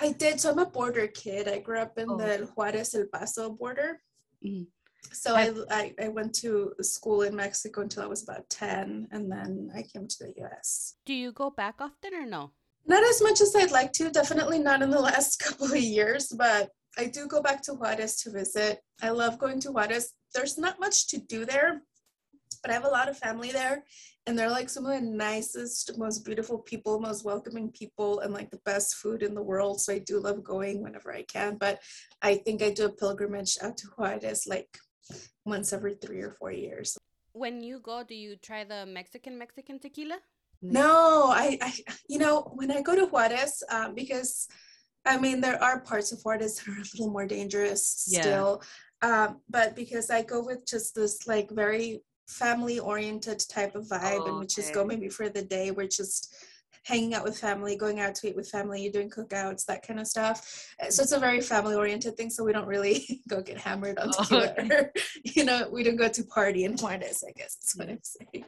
I 0.00 0.12
did. 0.12 0.40
So 0.40 0.50
I'm 0.50 0.58
a 0.58 0.66
border 0.66 1.06
kid. 1.06 1.48
I 1.48 1.58
grew 1.58 1.78
up 1.78 1.98
in 1.98 2.10
oh. 2.10 2.16
the 2.16 2.48
Juarez 2.54 2.94
El 2.94 3.06
Paso 3.12 3.50
border. 3.50 4.00
Mm-hmm. 4.44 4.64
So 5.12 5.34
I, 5.34 5.52
I, 5.70 5.94
I 6.04 6.08
went 6.08 6.34
to 6.36 6.74
school 6.82 7.22
in 7.22 7.34
Mexico 7.34 7.80
until 7.80 8.02
I 8.02 8.06
was 8.06 8.22
about 8.22 8.48
10, 8.50 9.08
and 9.10 9.32
then 9.32 9.70
I 9.74 9.82
came 9.82 10.06
to 10.06 10.18
the 10.18 10.44
US. 10.44 10.96
Do 11.06 11.14
you 11.14 11.32
go 11.32 11.50
back 11.50 11.76
often 11.80 12.14
or 12.14 12.26
no? 12.26 12.52
Not 12.90 13.04
as 13.04 13.22
much 13.22 13.40
as 13.40 13.54
I'd 13.54 13.70
like 13.70 13.92
to. 13.92 14.10
Definitely 14.10 14.58
not 14.58 14.82
in 14.82 14.90
the 14.90 15.00
last 15.10 15.38
couple 15.38 15.68
of 15.68 15.76
years, 15.76 16.26
but 16.36 16.70
I 16.98 17.04
do 17.04 17.28
go 17.28 17.40
back 17.40 17.62
to 17.62 17.74
Juarez 17.74 18.16
to 18.22 18.32
visit. 18.32 18.80
I 19.00 19.10
love 19.10 19.38
going 19.38 19.60
to 19.60 19.70
Juarez. 19.70 20.12
There's 20.34 20.58
not 20.58 20.80
much 20.80 21.06
to 21.10 21.18
do 21.18 21.44
there, 21.44 21.82
but 22.62 22.72
I 22.72 22.74
have 22.74 22.84
a 22.84 22.96
lot 22.98 23.08
of 23.08 23.16
family 23.16 23.52
there, 23.52 23.84
and 24.26 24.36
they're 24.36 24.50
like 24.50 24.68
some 24.68 24.86
of 24.86 24.92
the 24.92 25.06
nicest, 25.06 25.96
most 25.98 26.24
beautiful 26.24 26.58
people, 26.58 26.98
most 26.98 27.24
welcoming 27.24 27.70
people, 27.70 28.18
and 28.20 28.34
like 28.34 28.50
the 28.50 28.64
best 28.64 28.96
food 28.96 29.22
in 29.22 29.36
the 29.36 29.48
world. 29.50 29.80
So 29.80 29.92
I 29.92 30.00
do 30.00 30.18
love 30.18 30.42
going 30.42 30.82
whenever 30.82 31.14
I 31.14 31.22
can. 31.22 31.58
But 31.58 31.78
I 32.22 32.34
think 32.38 32.60
I 32.60 32.70
do 32.70 32.86
a 32.86 32.92
pilgrimage 33.02 33.56
out 33.62 33.76
to 33.76 33.86
Juarez 33.96 34.48
like 34.48 34.78
once 35.46 35.72
every 35.72 35.94
three 35.94 36.22
or 36.22 36.32
four 36.32 36.50
years. 36.50 36.98
When 37.34 37.62
you 37.62 37.78
go, 37.78 38.02
do 38.02 38.16
you 38.16 38.34
try 38.34 38.64
the 38.64 38.84
Mexican 38.84 39.38
Mexican 39.38 39.78
tequila? 39.78 40.18
No, 40.62 41.26
I, 41.28 41.58
I 41.60 41.72
you 42.08 42.18
know, 42.18 42.52
when 42.54 42.70
I 42.70 42.82
go 42.82 42.94
to 42.94 43.06
Juarez, 43.06 43.62
um, 43.70 43.94
because 43.94 44.46
I 45.06 45.18
mean, 45.18 45.40
there 45.40 45.62
are 45.62 45.80
parts 45.80 46.12
of 46.12 46.20
Juarez 46.22 46.56
that 46.56 46.68
are 46.68 46.72
a 46.74 46.84
little 46.92 47.10
more 47.10 47.26
dangerous 47.26 48.06
yeah. 48.08 48.20
still. 48.20 48.62
Um, 49.02 49.40
but 49.48 49.74
because 49.74 50.10
I 50.10 50.22
go 50.22 50.44
with 50.44 50.66
just 50.66 50.94
this 50.94 51.26
like 51.26 51.50
very 51.50 52.02
family 52.28 52.78
oriented 52.78 53.42
type 53.48 53.74
of 53.74 53.86
vibe 53.86 54.20
oh, 54.20 54.26
and 54.26 54.38
we 54.38 54.46
just 54.46 54.74
go 54.74 54.84
maybe 54.84 55.08
for 55.08 55.28
the 55.28 55.42
day, 55.42 55.70
we're 55.70 55.88
just 55.88 56.34
hanging 56.84 57.14
out 57.14 57.24
with 57.24 57.38
family, 57.38 57.76
going 57.76 58.00
out 58.00 58.14
to 58.16 58.28
eat 58.28 58.36
with 58.36 58.48
family, 58.48 58.88
doing 58.88 59.10
cookouts, 59.10 59.64
that 59.66 59.86
kind 59.86 60.00
of 60.00 60.06
stuff. 60.06 60.74
Uh, 60.82 60.90
so 60.90 61.02
it's 61.02 61.12
a 61.12 61.18
very 61.18 61.40
family 61.40 61.74
oriented 61.74 62.16
thing. 62.16 62.30
So 62.30 62.44
we 62.44 62.52
don't 62.52 62.66
really 62.66 63.22
go 63.28 63.40
get 63.40 63.58
hammered 63.58 63.98
on 63.98 64.10
oh, 64.10 64.22
tequila. 64.22 64.54
Okay. 64.58 64.88
you 65.24 65.44
know, 65.44 65.68
we 65.70 65.82
don't 65.82 65.96
go 65.96 66.08
to 66.08 66.24
party 66.24 66.64
in 66.64 66.76
Juarez, 66.76 67.22
I 67.26 67.32
guess 67.32 67.56
that's 67.56 67.76
what 67.76 67.88
I'm 67.88 68.00
saying. 68.02 68.44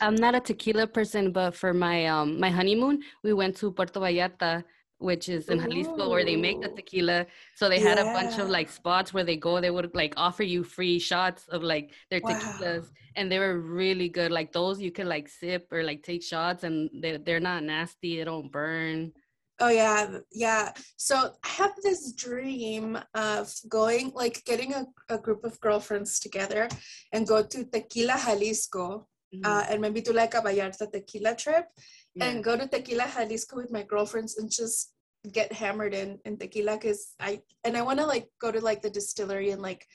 I'm 0.00 0.14
not 0.14 0.34
a 0.34 0.40
tequila 0.40 0.86
person, 0.86 1.32
but 1.32 1.54
for 1.54 1.72
my 1.74 2.06
um 2.06 2.38
my 2.38 2.50
honeymoon, 2.50 3.00
we 3.22 3.32
went 3.32 3.56
to 3.56 3.72
Puerto 3.72 4.00
Vallarta 4.00 4.64
which 5.02 5.28
is 5.28 5.48
in 5.48 5.58
Jalisco 5.58 6.08
where 6.08 6.24
they 6.24 6.36
make 6.36 6.60
the 6.60 6.68
tequila. 6.68 7.26
So 7.56 7.68
they 7.68 7.80
had 7.80 7.98
yeah. 7.98 8.10
a 8.10 8.14
bunch 8.14 8.38
of 8.38 8.48
like 8.48 8.70
spots 8.70 9.12
where 9.12 9.24
they 9.24 9.36
go, 9.36 9.60
they 9.60 9.70
would 9.70 9.94
like 9.94 10.14
offer 10.16 10.42
you 10.42 10.64
free 10.64 10.98
shots 10.98 11.48
of 11.48 11.62
like 11.62 11.92
their 12.10 12.20
wow. 12.22 12.30
tequilas 12.30 12.86
and 13.16 13.30
they 13.30 13.38
were 13.38 13.58
really 13.58 14.08
good. 14.08 14.32
Like 14.32 14.52
those 14.52 14.80
you 14.80 14.92
could 14.92 15.06
like 15.06 15.28
sip 15.28 15.72
or 15.72 15.82
like 15.82 16.02
take 16.02 16.22
shots 16.22 16.64
and 16.64 16.88
they 16.94 17.16
they're 17.16 17.40
not 17.40 17.64
nasty, 17.64 18.18
they 18.18 18.24
don't 18.24 18.50
burn. 18.50 19.12
Oh 19.60 19.68
yeah, 19.68 20.18
yeah. 20.32 20.72
So 20.96 21.32
I 21.44 21.48
have 21.48 21.72
this 21.82 22.12
dream 22.12 22.98
of 23.14 23.52
going 23.68 24.12
like 24.14 24.44
getting 24.44 24.72
a, 24.74 24.86
a 25.08 25.18
group 25.18 25.44
of 25.44 25.60
girlfriends 25.60 26.18
together 26.18 26.68
and 27.12 27.26
go 27.26 27.42
to 27.42 27.64
Tequila 27.64 28.16
Jalisco 28.24 29.06
mm-hmm. 29.34 29.44
uh, 29.44 29.64
and 29.68 29.80
maybe 29.80 30.00
do 30.00 30.12
like 30.12 30.34
a 30.34 30.40
Vallarta 30.40 30.90
tequila 30.90 31.34
trip 31.36 31.66
yeah. 32.14 32.26
and 32.26 32.44
go 32.44 32.56
to 32.56 32.66
Tequila 32.66 33.06
Jalisco 33.14 33.56
with 33.56 33.70
my 33.70 33.82
girlfriends 33.82 34.38
and 34.38 34.50
just 34.50 34.92
get 35.30 35.52
hammered 35.52 35.94
in 35.94 36.18
in 36.24 36.36
tequila 36.36 36.76
because 36.76 37.14
I 37.20 37.42
and 37.64 37.76
I 37.76 37.82
want 37.82 38.00
to 38.00 38.06
like 38.06 38.28
go 38.40 38.50
to 38.50 38.60
like 38.60 38.82
the 38.82 38.90
distillery 38.90 39.50
and 39.50 39.62
like 39.62 39.86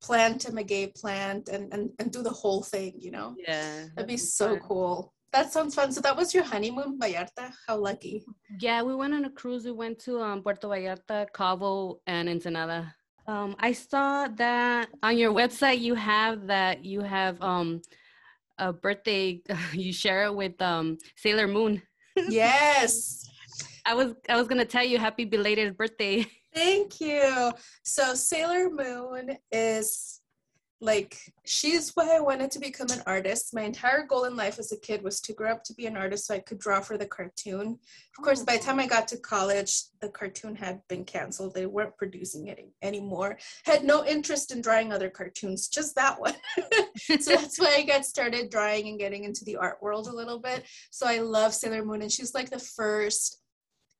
plant 0.00 0.48
a 0.48 0.52
maguey 0.52 0.94
plant 0.94 1.48
and, 1.48 1.72
and 1.74 1.90
and 1.98 2.12
do 2.12 2.22
the 2.22 2.30
whole 2.30 2.62
thing, 2.62 2.94
you 2.98 3.10
know? 3.10 3.34
Yeah. 3.46 3.86
That'd 3.96 4.08
be 4.08 4.16
so 4.16 4.50
fun. 4.50 4.60
cool. 4.60 5.14
That 5.32 5.52
sounds 5.52 5.74
fun. 5.74 5.92
So 5.92 6.00
that 6.00 6.16
was 6.16 6.32
your 6.32 6.44
honeymoon, 6.44 6.98
Vallarta. 6.98 7.52
How 7.66 7.76
lucky. 7.76 8.24
Yeah, 8.60 8.82
we 8.82 8.94
went 8.94 9.12
on 9.12 9.26
a 9.26 9.30
cruise. 9.30 9.64
We 9.64 9.72
went 9.72 9.98
to 10.00 10.20
um, 10.20 10.42
Puerto 10.42 10.68
Vallarta, 10.68 11.26
Cabo, 11.34 12.00
and 12.06 12.28
Ensenada. 12.30 12.94
Um, 13.26 13.54
I 13.58 13.72
saw 13.72 14.26
that 14.26 14.88
on 15.02 15.18
your 15.18 15.34
website 15.34 15.80
you 15.80 15.94
have 15.94 16.46
that 16.46 16.82
you 16.82 17.02
have 17.02 17.42
um, 17.42 17.82
a 18.58 18.72
birthday. 18.72 19.40
You 19.72 19.92
share 19.92 20.24
it 20.24 20.34
with 20.34 20.60
um, 20.60 20.98
Sailor 21.16 21.48
Moon. 21.48 21.82
Yes. 22.28 23.24
I 23.86 23.94
was 23.94 24.14
I 24.28 24.36
was 24.36 24.48
gonna 24.48 24.64
tell 24.64 24.84
you 24.84 24.98
happy 24.98 25.24
belated 25.24 25.76
birthday. 25.76 26.26
Thank 26.54 27.00
you. 27.00 27.52
So 27.84 28.14
Sailor 28.14 28.70
Moon 28.70 29.38
is 29.52 30.17
like 30.80 31.18
she's 31.44 31.90
why 31.94 32.16
I 32.16 32.20
wanted 32.20 32.52
to 32.52 32.60
become 32.60 32.88
an 32.90 33.02
artist. 33.04 33.54
My 33.54 33.62
entire 33.62 34.04
goal 34.04 34.24
in 34.24 34.36
life 34.36 34.58
as 34.58 34.70
a 34.70 34.78
kid 34.78 35.02
was 35.02 35.20
to 35.22 35.32
grow 35.32 35.50
up 35.50 35.64
to 35.64 35.74
be 35.74 35.86
an 35.86 35.96
artist 35.96 36.26
so 36.26 36.34
I 36.34 36.38
could 36.38 36.60
draw 36.60 36.80
for 36.80 36.96
the 36.96 37.06
cartoon. 37.06 37.78
Of 38.16 38.24
course, 38.24 38.44
by 38.44 38.56
the 38.56 38.62
time 38.62 38.78
I 38.78 38.86
got 38.86 39.08
to 39.08 39.16
college, 39.16 39.74
the 40.00 40.08
cartoon 40.08 40.54
had 40.54 40.80
been 40.88 41.04
canceled. 41.04 41.54
They 41.54 41.66
weren't 41.66 41.96
producing 41.96 42.46
it 42.46 42.60
anymore. 42.82 43.38
Had 43.64 43.84
no 43.84 44.04
interest 44.04 44.52
in 44.52 44.60
drawing 44.60 44.92
other 44.92 45.10
cartoons, 45.10 45.68
just 45.68 45.96
that 45.96 46.20
one. 46.20 46.34
so 46.96 47.16
that's 47.16 47.58
why 47.58 47.74
I 47.78 47.82
got 47.82 48.04
started 48.04 48.50
drawing 48.50 48.88
and 48.88 48.98
getting 48.98 49.24
into 49.24 49.44
the 49.44 49.56
art 49.56 49.82
world 49.82 50.06
a 50.06 50.14
little 50.14 50.38
bit. 50.38 50.64
So 50.90 51.06
I 51.06 51.18
love 51.18 51.54
Sailor 51.54 51.84
Moon 51.84 52.02
and 52.02 52.12
she's 52.12 52.34
like 52.34 52.50
the 52.50 52.58
first 52.58 53.40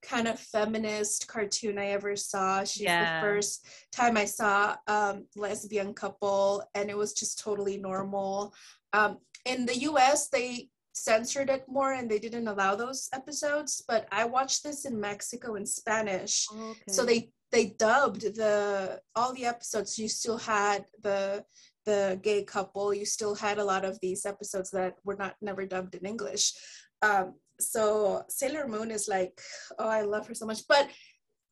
kind 0.03 0.29
of 0.29 0.39
feminist 0.39 1.29
cartoon 1.29 1.79
I 1.79 1.89
ever 1.89 2.17
saw. 2.17 2.65
She's 2.65 2.83
yeah. 2.83 3.21
the 3.21 3.27
first 3.27 3.67
time 3.93 4.17
I 4.17 4.25
saw 4.25 4.77
um, 4.87 5.27
lesbian 5.37 5.95
couple, 5.95 6.63
and 6.75 6.91
it 6.91 6.97
was 6.97 7.13
just 7.13 7.39
totally 7.39 7.79
normal. 7.79 8.55
Um, 8.93 9.19
in 9.45 9.67
the 9.67 9.79
U.S., 9.79 10.29
they 10.29 10.69
censored 10.93 11.49
it 11.49 11.65
more 11.69 11.93
and 11.93 12.11
they 12.11 12.19
didn't 12.19 12.49
allow 12.49 12.75
those 12.75 13.09
episodes. 13.13 13.83
But 13.87 14.07
I 14.11 14.25
watched 14.25 14.63
this 14.65 14.85
in 14.85 15.01
Mexico 15.01 15.55
in 15.55 15.67
Spanish, 15.67 16.47
okay. 16.53 16.81
so 16.89 17.05
they 17.05 17.31
they 17.51 17.71
dubbed 17.79 18.23
the 18.37 19.01
all 19.15 19.33
the 19.35 19.47
episodes. 19.47 19.99
You 19.99 20.09
still 20.09 20.39
had 20.39 20.85
the 21.03 21.45
the 21.87 22.21
gay 22.23 22.45
couple. 22.45 22.93
You 22.93 23.07
still 23.07 23.35
had 23.35 23.59
a 23.59 23.65
lot 23.65 23.85
of 23.85 23.99
these 24.01 24.27
episodes 24.27 24.71
that 24.73 24.95
were 25.05 25.17
not 25.17 25.37
never 25.41 25.65
dubbed 25.67 25.95
in 25.95 26.05
English. 26.05 26.53
Um, 27.01 27.35
so 27.61 28.23
Sailor 28.29 28.67
Moon 28.69 28.91
is 28.91 29.09
like, 29.09 29.41
oh, 29.79 29.89
I 29.89 30.03
love 30.03 30.27
her 30.29 30.35
so 30.35 30.47
much. 30.47 30.61
But 30.69 30.89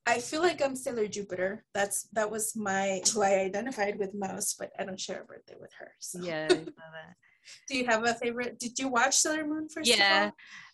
I 0.06 0.20
feel 0.20 0.40
like 0.40 0.62
I'm 0.62 0.76
Sailor 0.76 1.08
Jupiter. 1.08 1.64
That's 1.74 2.08
that 2.12 2.30
was 2.30 2.54
my 2.54 3.00
who 3.12 3.22
I 3.22 3.40
identified 3.40 3.98
with 3.98 4.14
most, 4.14 4.56
but 4.58 4.70
I 4.78 4.84
don't 4.84 5.00
share 5.00 5.22
a 5.22 5.24
birthday 5.24 5.56
with 5.60 5.72
her. 5.78 5.92
So. 5.98 6.20
Yeah, 6.22 6.48
I 6.50 6.64
Do 7.68 7.76
you 7.76 7.86
have 7.86 8.04
a 8.04 8.14
favorite? 8.14 8.58
Did 8.58 8.78
you 8.78 8.88
watch 8.88 9.14
Sailor 9.18 9.46
Moon 9.46 9.68
first? 9.68 9.88
Yeah, 9.88 10.30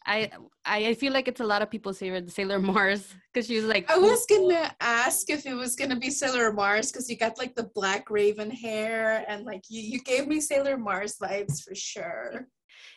I 0.06 0.30
I 0.64 0.94
feel 0.94 1.12
like 1.12 1.28
it's 1.28 1.40
a 1.40 1.44
lot 1.44 1.60
of 1.60 1.70
people's 1.70 1.98
favorite, 1.98 2.30
Sailor 2.30 2.58
Mars, 2.58 3.14
because 3.32 3.46
she 3.46 3.56
was 3.56 3.66
like. 3.66 3.90
I 3.90 3.98
was 3.98 4.24
gonna 4.26 4.74
ask 4.80 5.28
if 5.28 5.44
it 5.44 5.54
was 5.54 5.76
gonna 5.76 5.98
be 5.98 6.10
Sailor 6.10 6.52
Mars 6.52 6.90
because 6.90 7.10
you 7.10 7.16
got 7.16 7.38
like 7.38 7.54
the 7.54 7.70
black 7.74 8.10
raven 8.10 8.50
hair 8.50 9.24
and 9.28 9.44
like 9.44 9.64
you 9.68 9.82
you 9.82 10.00
gave 10.00 10.26
me 10.26 10.40
Sailor 10.40 10.78
Mars 10.78 11.16
vibes 11.18 11.62
for 11.62 11.74
sure 11.74 12.48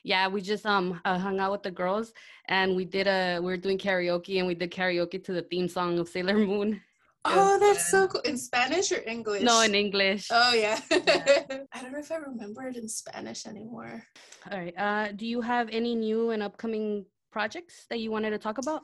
yeah, 0.06 0.28
we 0.28 0.40
just 0.40 0.66
um 0.66 1.02
uh, 1.04 1.18
hung 1.18 1.40
out 1.40 1.52
with 1.52 1.64
the 1.64 1.72
girls 1.72 2.14
and 2.48 2.76
we 2.76 2.86
did 2.86 3.08
a 3.08 3.40
we 3.40 3.48
were 3.48 3.58
doing 3.58 3.78
karaoke 3.78 4.38
and 4.38 4.46
we 4.46 4.54
did 4.54 4.72
karaoke 4.72 5.22
to 5.24 5.34
the 5.34 5.42
theme 5.42 5.68
song 5.68 6.00
of 6.00 6.08
Sailor 6.08 6.38
Moon. 6.38 6.80
Oh, 7.28 7.58
that's 7.60 7.90
so 7.90 8.08
cool. 8.08 8.22
In 8.22 8.38
Spanish 8.38 8.92
or 8.92 9.02
English? 9.02 9.42
No, 9.42 9.62
in 9.62 9.74
English. 9.74 10.28
Oh 10.30 10.54
yeah. 10.54 10.80
yeah. 10.92 11.42
I 11.74 11.82
don't 11.82 11.92
know 11.92 11.98
if 11.98 12.12
I 12.12 12.18
remember 12.18 12.68
it 12.68 12.76
in 12.76 12.88
Spanish 12.88 13.48
anymore. 13.48 14.04
All 14.52 14.60
right. 14.60 14.78
Uh, 14.78 15.12
do 15.12 15.26
you 15.26 15.42
have 15.42 15.68
any 15.72 15.96
new 15.96 16.30
and 16.30 16.44
upcoming 16.44 17.04
projects 17.32 17.88
that 17.90 18.00
you 18.00 18.12
wanted 18.12 18.30
to 18.30 18.38
talk 18.38 18.60
about? 18.60 18.84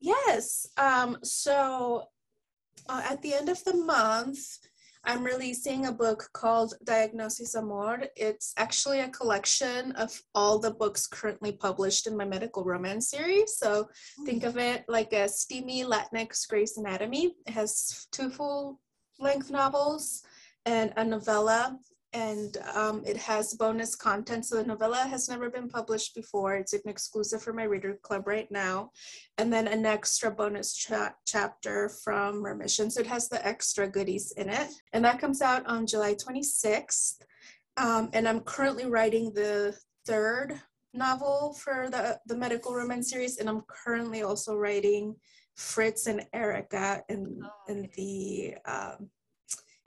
Yes. 0.00 0.68
Um, 0.76 1.18
so 1.24 2.04
uh, 2.88 3.02
at 3.10 3.22
the 3.22 3.34
end 3.34 3.48
of 3.48 3.58
the 3.64 3.74
month, 3.74 4.38
I'm 5.04 5.24
releasing 5.24 5.86
a 5.86 5.92
book 5.92 6.28
called 6.32 6.74
Diagnosis 6.84 7.54
Amor. 7.54 8.04
It's 8.16 8.52
actually 8.56 9.00
a 9.00 9.08
collection 9.08 9.92
of 9.92 10.20
all 10.34 10.58
the 10.58 10.72
books 10.72 11.06
currently 11.06 11.52
published 11.52 12.06
in 12.06 12.16
my 12.16 12.24
medical 12.24 12.64
romance 12.64 13.10
series. 13.10 13.56
So 13.56 13.88
hmm. 14.16 14.24
think 14.24 14.44
of 14.44 14.58
it 14.58 14.84
like 14.88 15.12
a 15.12 15.28
steamy 15.28 15.84
Latinx 15.84 16.48
Grey's 16.48 16.76
Anatomy. 16.76 17.34
It 17.46 17.52
has 17.52 18.06
two 18.12 18.30
full 18.30 18.80
length 19.18 19.50
novels 19.50 20.22
and 20.66 20.92
a 20.96 21.04
novella 21.04 21.78
and 22.12 22.56
um, 22.74 23.02
it 23.06 23.16
has 23.16 23.54
bonus 23.54 23.94
content. 23.94 24.46
So 24.46 24.56
the 24.56 24.64
novella 24.64 25.06
has 25.08 25.28
never 25.28 25.50
been 25.50 25.68
published 25.68 26.14
before. 26.14 26.54
It's 26.56 26.72
an 26.72 26.80
exclusive 26.86 27.42
for 27.42 27.52
my 27.52 27.64
reader 27.64 27.98
club 28.02 28.26
right 28.26 28.50
now. 28.50 28.90
And 29.36 29.52
then 29.52 29.68
an 29.68 29.84
extra 29.84 30.30
bonus 30.30 30.74
cha- 30.74 31.14
chapter 31.26 31.90
from 32.02 32.42
Remission. 32.42 32.90
So 32.90 33.00
it 33.00 33.06
has 33.06 33.28
the 33.28 33.46
extra 33.46 33.86
goodies 33.86 34.32
in 34.36 34.48
it. 34.48 34.68
And 34.92 35.04
that 35.04 35.20
comes 35.20 35.42
out 35.42 35.66
on 35.66 35.86
July 35.86 36.14
26th. 36.14 37.16
Um, 37.76 38.08
and 38.14 38.26
I'm 38.26 38.40
currently 38.40 38.86
writing 38.86 39.32
the 39.34 39.76
third 40.06 40.58
novel 40.94 41.56
for 41.62 41.90
the, 41.90 42.18
the 42.26 42.36
medical 42.36 42.74
romance 42.74 43.10
series. 43.10 43.36
And 43.36 43.50
I'm 43.50 43.62
currently 43.68 44.22
also 44.22 44.56
writing 44.56 45.14
Fritz 45.56 46.06
and 46.06 46.24
Erica 46.32 47.02
in, 47.10 47.40
oh, 47.44 47.50
okay. 47.68 47.80
in 47.80 47.88
the 47.96 48.54
um, 48.64 49.10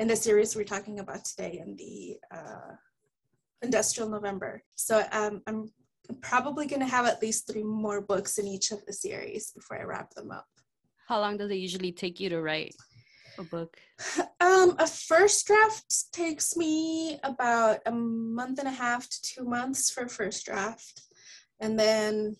in 0.01 0.07
the 0.07 0.15
series 0.15 0.55
we're 0.55 0.63
talking 0.63 0.97
about 0.97 1.23
today 1.23 1.61
in 1.63 1.75
the 1.75 2.17
uh, 2.35 2.73
Industrial 3.61 4.09
November. 4.09 4.63
So 4.75 5.03
um, 5.11 5.43
I'm 5.45 5.69
probably 6.21 6.65
going 6.65 6.79
to 6.79 6.87
have 6.87 7.05
at 7.05 7.21
least 7.21 7.47
three 7.47 7.61
more 7.61 8.01
books 8.01 8.39
in 8.39 8.47
each 8.47 8.71
of 8.71 8.83
the 8.87 8.93
series 8.93 9.51
before 9.51 9.79
I 9.79 9.83
wrap 9.83 10.09
them 10.15 10.31
up. 10.31 10.47
How 11.07 11.19
long 11.19 11.37
does 11.37 11.51
it 11.51 11.57
usually 11.57 11.91
take 11.91 12.19
you 12.19 12.29
to 12.29 12.41
write 12.41 12.73
a 13.37 13.43
book? 13.43 13.77
Um, 14.41 14.75
a 14.79 14.87
first 14.87 15.45
draft 15.45 16.11
takes 16.11 16.57
me 16.57 17.19
about 17.23 17.77
a 17.85 17.91
month 17.91 18.57
and 18.57 18.67
a 18.67 18.71
half 18.71 19.07
to 19.07 19.21
two 19.21 19.43
months 19.43 19.91
for 19.91 20.07
first 20.07 20.45
draft. 20.47 20.99
And 21.59 21.79
then 21.79 22.35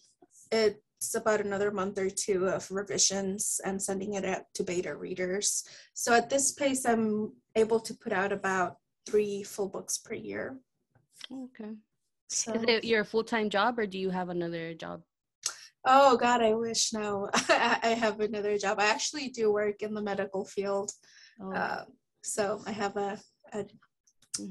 it 0.51 0.81
it's 1.01 1.15
about 1.15 1.41
another 1.41 1.71
month 1.71 1.97
or 1.97 2.11
two 2.11 2.47
of 2.47 2.69
revisions 2.69 3.59
and 3.65 3.81
sending 3.81 4.13
it 4.13 4.23
out 4.23 4.43
to 4.53 4.63
beta 4.63 4.95
readers. 4.95 5.63
So 5.95 6.13
at 6.13 6.29
this 6.29 6.51
pace, 6.51 6.85
I'm 6.85 7.31
able 7.55 7.79
to 7.79 7.93
put 7.93 8.13
out 8.13 8.31
about 8.31 8.77
three 9.05 9.43
full 9.43 9.69
books 9.69 9.97
per 9.97 10.13
year. 10.13 10.57
Okay. 11.31 11.71
So, 12.29 12.53
Is 12.53 12.63
it 12.67 12.83
your 12.85 13.03
full 13.03 13.23
time 13.23 13.49
job 13.49 13.77
or 13.77 13.85
do 13.85 13.99
you 13.99 14.09
have 14.09 14.29
another 14.29 14.73
job? 14.73 15.01
Oh 15.85 16.15
God, 16.15 16.41
I 16.41 16.53
wish 16.53 16.93
no. 16.93 17.29
I 17.33 17.95
have 17.99 18.19
another 18.19 18.57
job. 18.57 18.79
I 18.79 18.85
actually 18.85 19.29
do 19.29 19.51
work 19.51 19.81
in 19.81 19.93
the 19.93 20.01
medical 20.01 20.45
field. 20.45 20.91
Oh. 21.41 21.51
Uh, 21.51 21.83
so 22.23 22.61
I 22.67 22.71
have 22.71 22.95
a, 22.97 23.19
a 23.53 23.65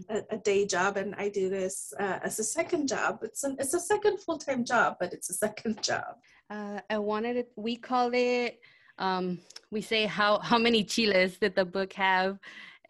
a, 0.09 0.23
a, 0.31 0.37
day 0.39 0.67
job 0.67 0.97
and 0.97 1.15
I 1.17 1.29
do 1.29 1.49
this 1.49 1.93
uh, 1.99 2.19
as 2.23 2.39
a 2.39 2.45
second 2.45 2.89
job. 2.89 3.21
It's 3.23 3.45
an, 3.45 3.57
it's 3.59 3.75
a 3.75 3.81
second 3.81 4.21
full 4.21 4.39
time 4.39 4.65
job, 4.65 4.97
but 5.01 5.13
it's 5.13 5.31
a 5.31 5.35
second 5.35 5.83
job. 5.83 6.17
Uh, 6.51 6.81
I 6.91 6.99
wanted 6.99 7.37
it. 7.37 7.53
We 7.57 7.77
call 7.77 8.11
it. 8.13 8.61
Um, 8.99 9.39
we 9.71 9.81
say 9.81 10.05
how 10.05 10.39
how 10.41 10.59
many 10.59 10.85
chiles 10.85 11.39
did 11.39 11.55
the 11.57 11.65
book 11.65 11.93
have, 11.95 12.39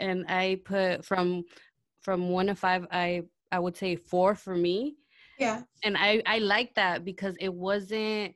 and 0.00 0.25
I 0.28 0.61
put 0.64 1.04
from 1.04 1.45
from 2.00 2.30
one 2.30 2.47
to 2.47 2.54
five. 2.54 2.87
I 2.90 3.23
I 3.52 3.59
would 3.59 3.76
say 3.76 3.97
four 3.97 4.35
for 4.35 4.57
me. 4.57 4.97
Yeah. 5.38 5.62
And 5.85 5.97
I 5.97 6.23
I 6.26 6.38
like 6.38 6.75
that 6.75 7.04
because 7.04 7.37
it 7.40 7.52
wasn't 7.52 8.35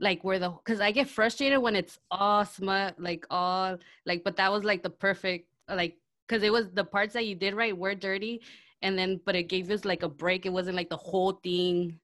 like 0.00 0.24
where 0.24 0.38
the 0.38 0.50
because 0.50 0.80
I 0.80 0.90
get 0.90 1.08
frustrated 1.08 1.60
when 1.60 1.76
it's 1.76 1.98
all 2.10 2.44
smut 2.44 3.00
like 3.00 3.24
all 3.30 3.78
like 4.06 4.24
but 4.24 4.36
that 4.36 4.52
was 4.52 4.64
like 4.64 4.82
the 4.82 4.90
perfect 4.90 5.48
like 5.68 5.96
because 6.26 6.42
it 6.42 6.52
was 6.52 6.70
the 6.72 6.84
parts 6.84 7.14
that 7.14 7.26
you 7.26 7.34
did 7.34 7.54
right 7.54 7.76
were 7.76 7.94
dirty 7.94 8.42
and 8.82 8.98
then 8.98 9.20
but 9.24 9.36
it 9.36 9.44
gave 9.44 9.70
us 9.70 9.84
like 9.84 10.02
a 10.02 10.08
break 10.08 10.46
it 10.46 10.52
wasn't 10.52 10.76
like 10.76 10.90
the 10.90 10.96
whole 10.96 11.32
thing 11.44 11.98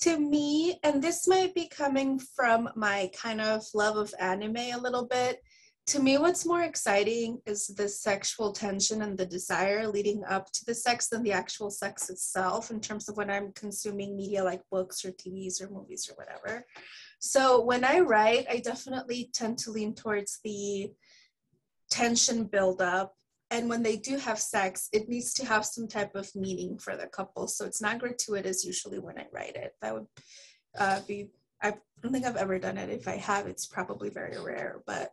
to 0.00 0.18
me 0.18 0.78
and 0.84 1.02
this 1.02 1.28
might 1.28 1.54
be 1.54 1.68
coming 1.68 2.18
from 2.18 2.68
my 2.74 3.10
kind 3.14 3.40
of 3.40 3.62
love 3.74 3.96
of 3.96 4.12
anime 4.18 4.56
a 4.56 4.76
little 4.76 5.06
bit 5.06 5.42
to 5.88 6.02
me 6.02 6.18
what's 6.18 6.44
more 6.44 6.60
exciting 6.60 7.40
is 7.46 7.68
the 7.68 7.88
sexual 7.88 8.52
tension 8.52 9.00
and 9.00 9.16
the 9.16 9.24
desire 9.24 9.88
leading 9.88 10.22
up 10.28 10.52
to 10.52 10.62
the 10.66 10.74
sex 10.74 11.08
than 11.08 11.22
the 11.22 11.32
actual 11.32 11.70
sex 11.70 12.10
itself 12.10 12.70
in 12.70 12.78
terms 12.78 13.08
of 13.08 13.16
when 13.16 13.30
i'm 13.30 13.50
consuming 13.52 14.14
media 14.14 14.44
like 14.44 14.60
books 14.70 15.02
or 15.02 15.12
tvs 15.12 15.62
or 15.62 15.70
movies 15.70 16.10
or 16.10 16.14
whatever. 16.16 16.66
So 17.20 17.62
when 17.64 17.84
i 17.84 18.00
write 18.00 18.46
i 18.50 18.58
definitely 18.58 19.30
tend 19.32 19.56
to 19.58 19.70
lean 19.70 19.94
towards 19.94 20.40
the 20.44 20.92
tension 21.90 22.44
build 22.44 22.82
up 22.82 23.14
and 23.50 23.70
when 23.70 23.82
they 23.82 23.96
do 23.96 24.18
have 24.18 24.38
sex 24.38 24.90
it 24.92 25.08
needs 25.08 25.32
to 25.34 25.46
have 25.46 25.64
some 25.64 25.88
type 25.88 26.14
of 26.14 26.28
meaning 26.34 26.76
for 26.78 26.98
the 26.98 27.06
couple. 27.06 27.48
So 27.48 27.64
it's 27.64 27.80
not 27.80 27.98
gratuitous 27.98 28.62
usually 28.62 28.98
when 28.98 29.18
i 29.18 29.24
write 29.32 29.56
it. 29.56 29.72
That 29.80 29.94
would 29.94 30.06
uh, 30.78 31.00
be 31.08 31.30
i 31.62 31.72
don't 32.02 32.12
think 32.12 32.26
i've 32.26 32.36
ever 32.36 32.58
done 32.58 32.76
it. 32.76 32.90
If 32.90 33.08
i 33.08 33.16
have 33.16 33.46
it's 33.46 33.64
probably 33.66 34.10
very 34.10 34.38
rare 34.38 34.82
but 34.86 35.12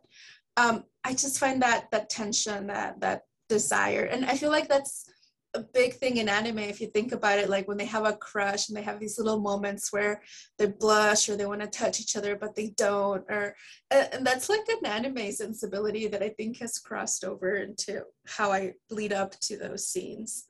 um, 0.56 0.84
i 1.04 1.12
just 1.12 1.38
find 1.38 1.62
that 1.62 1.90
that 1.90 2.10
tension 2.10 2.66
that 2.66 3.00
that 3.00 3.22
desire. 3.48 4.04
And 4.04 4.24
i 4.24 4.36
feel 4.36 4.50
like 4.50 4.68
that's 4.68 5.08
a 5.54 5.64
big 5.72 5.94
thing 5.94 6.18
in 6.18 6.28
anime 6.28 6.58
if 6.58 6.80
you 6.80 6.86
think 6.88 7.12
about 7.12 7.38
it 7.38 7.48
like 7.48 7.66
when 7.66 7.78
they 7.78 7.86
have 7.86 8.04
a 8.04 8.12
crush 8.12 8.68
and 8.68 8.76
they 8.76 8.82
have 8.82 9.00
these 9.00 9.18
little 9.18 9.40
moments 9.40 9.90
where 9.90 10.20
they 10.58 10.66
blush 10.66 11.28
or 11.28 11.36
they 11.36 11.46
want 11.46 11.62
to 11.62 11.66
touch 11.66 11.98
each 11.98 12.14
other 12.14 12.36
but 12.36 12.54
they 12.54 12.74
don't 12.76 13.24
or 13.30 13.56
and 13.90 14.26
that's 14.26 14.50
like 14.50 14.68
an 14.68 14.84
anime 14.84 15.32
sensibility 15.32 16.08
that 16.08 16.22
i 16.22 16.28
think 16.28 16.58
has 16.58 16.78
crossed 16.78 17.24
over 17.24 17.56
into 17.56 18.02
how 18.26 18.52
i 18.52 18.72
lead 18.90 19.14
up 19.14 19.38
to 19.40 19.56
those 19.56 19.88
scenes 19.88 20.44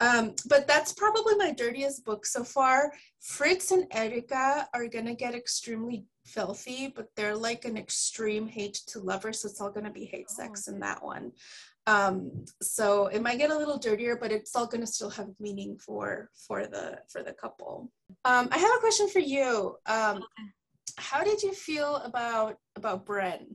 um, 0.00 0.34
but 0.48 0.66
that's 0.66 0.92
probably 0.92 1.34
my 1.36 1.52
dirtiest 1.52 2.04
book 2.04 2.24
so 2.24 2.44
far 2.44 2.92
fritz 3.20 3.70
and 3.70 3.86
erika 3.92 4.68
are 4.74 4.86
gonna 4.86 5.14
get 5.14 5.34
extremely 5.34 6.04
filthy 6.24 6.92
but 6.94 7.08
they're 7.16 7.36
like 7.36 7.64
an 7.64 7.76
extreme 7.76 8.46
hate 8.46 8.80
to 8.86 9.00
lover, 9.00 9.32
so 9.32 9.48
it's 9.48 9.60
all 9.60 9.70
gonna 9.70 9.90
be 9.90 10.04
hate 10.04 10.26
oh, 10.30 10.34
sex 10.34 10.68
in 10.68 10.78
that 10.78 11.02
one 11.02 11.32
um, 11.88 12.44
so 12.60 13.06
it 13.06 13.22
might 13.22 13.38
get 13.38 13.50
a 13.50 13.56
little 13.56 13.78
dirtier, 13.78 14.14
but 14.20 14.30
it's 14.30 14.54
all 14.54 14.66
going 14.66 14.82
to 14.82 14.86
still 14.86 15.08
have 15.08 15.28
meaning 15.40 15.78
for 15.78 16.28
for 16.46 16.66
the 16.66 16.98
for 17.08 17.22
the 17.22 17.32
couple. 17.32 17.90
Um, 18.26 18.48
I 18.52 18.58
have 18.58 18.76
a 18.76 18.80
question 18.80 19.08
for 19.08 19.20
you. 19.20 19.76
Um, 19.86 20.22
how 20.98 21.24
did 21.24 21.42
you 21.42 21.54
feel 21.54 21.96
about 21.96 22.58
about 22.76 23.06
Bren? 23.06 23.54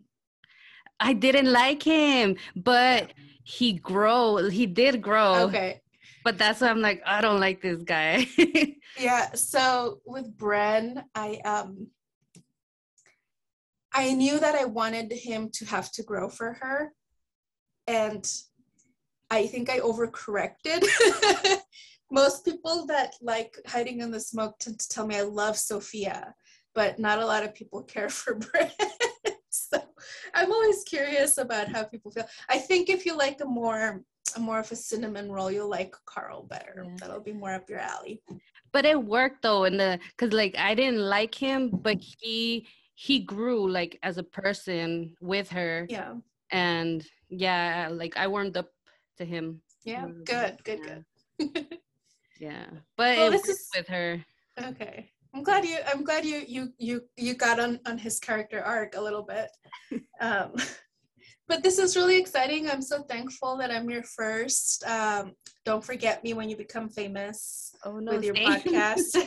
I 0.99 1.13
didn't 1.13 1.51
like 1.51 1.83
him, 1.83 2.37
but 2.55 3.13
he 3.43 3.73
grow. 3.73 4.37
He 4.37 4.65
did 4.65 4.99
grow. 4.99 5.43
Okay. 5.43 5.82
But 6.23 6.37
that's 6.37 6.61
why 6.61 6.69
I'm 6.69 6.81
like, 6.81 7.01
I 7.05 7.21
don't 7.21 7.39
like 7.39 7.61
this 7.61 7.83
guy. 7.83 8.27
yeah. 8.99 9.33
So 9.33 9.99
with 10.05 10.37
Bren, 10.37 11.03
I 11.15 11.39
um 11.45 11.87
I 13.93 14.13
knew 14.13 14.39
that 14.39 14.55
I 14.55 14.65
wanted 14.65 15.11
him 15.11 15.49
to 15.53 15.65
have 15.65 15.91
to 15.93 16.03
grow 16.03 16.27
for 16.27 16.53
her 16.53 16.93
and 17.87 18.25
I 19.29 19.47
think 19.47 19.69
I 19.69 19.79
overcorrected. 19.79 20.85
Most 22.11 22.45
people 22.45 22.85
that 22.87 23.15
like 23.21 23.57
hiding 23.65 24.01
in 24.01 24.11
the 24.11 24.19
smoke 24.19 24.59
tend 24.59 24.79
to 24.79 24.89
tell 24.89 25.07
me 25.07 25.15
I 25.15 25.21
love 25.21 25.57
Sophia, 25.57 26.33
but 26.75 26.99
not 26.99 27.19
a 27.19 27.25
lot 27.25 27.43
of 27.43 27.53
people 27.53 27.83
care 27.93 28.09
for 28.09 28.35
Bren. 28.35 28.71
so 29.49 29.81
I'm 30.33 30.51
always 30.51 30.83
curious 30.83 31.37
about 31.37 31.69
how 31.69 31.83
people 31.83 32.11
feel. 32.11 32.27
I 32.49 32.57
think 32.57 32.89
if 32.89 33.05
you 33.05 33.17
like 33.17 33.41
a 33.41 33.45
more 33.45 34.03
more 34.39 34.59
of 34.59 34.71
a 34.71 34.75
cinnamon 34.75 35.31
roll, 35.31 35.51
you'll 35.51 35.69
like 35.69 35.95
Carl 36.05 36.43
better. 36.43 36.85
Yeah. 36.85 36.95
That'll 36.99 37.21
be 37.21 37.33
more 37.33 37.53
up 37.53 37.69
your 37.69 37.79
alley. 37.79 38.21
But 38.71 38.85
it 38.85 39.01
worked 39.01 39.43
though, 39.43 39.65
in 39.65 39.77
the 39.77 39.99
because 40.17 40.33
like 40.33 40.55
I 40.57 40.73
didn't 40.75 41.01
like 41.01 41.35
him, 41.35 41.69
but 41.69 41.97
he 42.19 42.67
he 42.95 43.19
grew 43.19 43.69
like 43.69 43.99
as 44.03 44.17
a 44.17 44.23
person 44.23 45.15
with 45.21 45.49
her. 45.49 45.87
Yeah. 45.89 46.15
And 46.51 47.05
yeah, 47.29 47.89
like 47.91 48.17
I 48.17 48.27
warmed 48.27 48.57
up 48.57 48.69
to 49.17 49.25
him. 49.25 49.61
Yeah, 49.83 50.07
good, 50.25 50.57
good, 50.63 50.79
yeah. 50.85 51.45
good. 51.47 51.79
yeah, 52.39 52.65
but 52.97 53.17
well, 53.17 53.31
this 53.31 53.47
is 53.47 53.67
with 53.75 53.87
her. 53.87 54.23
Okay, 54.61 55.09
I'm 55.33 55.43
glad 55.43 55.65
you. 55.65 55.77
I'm 55.91 56.03
glad 56.03 56.25
you 56.25 56.43
you 56.47 56.73
you 56.77 57.01
you 57.17 57.33
got 57.33 57.59
on 57.59 57.79
on 57.85 57.97
his 57.97 58.19
character 58.19 58.61
arc 58.61 58.95
a 58.95 59.01
little 59.01 59.23
bit. 59.23 59.49
um, 60.21 60.53
but 61.47 61.63
this 61.63 61.77
is 61.77 61.95
really 61.95 62.17
exciting. 62.17 62.69
I'm 62.69 62.81
so 62.81 63.03
thankful 63.03 63.57
that 63.57 63.71
I'm 63.71 63.89
your 63.89 64.03
first. 64.03 64.83
Um, 64.87 65.33
don't 65.65 65.83
forget 65.83 66.23
me 66.23 66.33
when 66.33 66.49
you 66.49 66.55
become 66.55 66.89
famous 66.89 67.75
oh, 67.85 67.99
no, 67.99 68.13
with 68.13 68.23
your 68.23 68.35
podcast. 68.35 69.17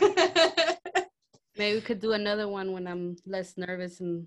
Maybe 1.59 1.77
we 1.77 1.81
could 1.81 2.01
do 2.01 2.13
another 2.13 2.49
one 2.49 2.73
when 2.73 2.87
I'm 2.87 3.17
less 3.27 3.57
nervous 3.57 4.01
and 4.01 4.27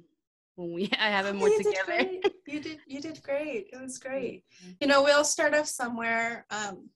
when 0.56 0.73
we 0.73 0.89
I 0.99 1.10
have 1.10 1.25
it 1.25 1.36
more 1.36 1.49
you 1.49 1.63
together. 1.63 1.97
Did 1.97 2.34
you 2.47 2.60
did 2.60 2.80
you 2.88 3.02
did 3.02 3.23
great. 3.23 3.69
It 3.71 3.82
was 3.82 3.97
great. 3.97 4.43
Mm-hmm. 4.62 4.71
You 4.82 4.88
know, 4.88 5.04
we 5.04 5.12
all 5.12 5.25
start 5.25 5.56
off 5.56 5.67
somewhere. 5.67 6.45
Um, 6.49 6.89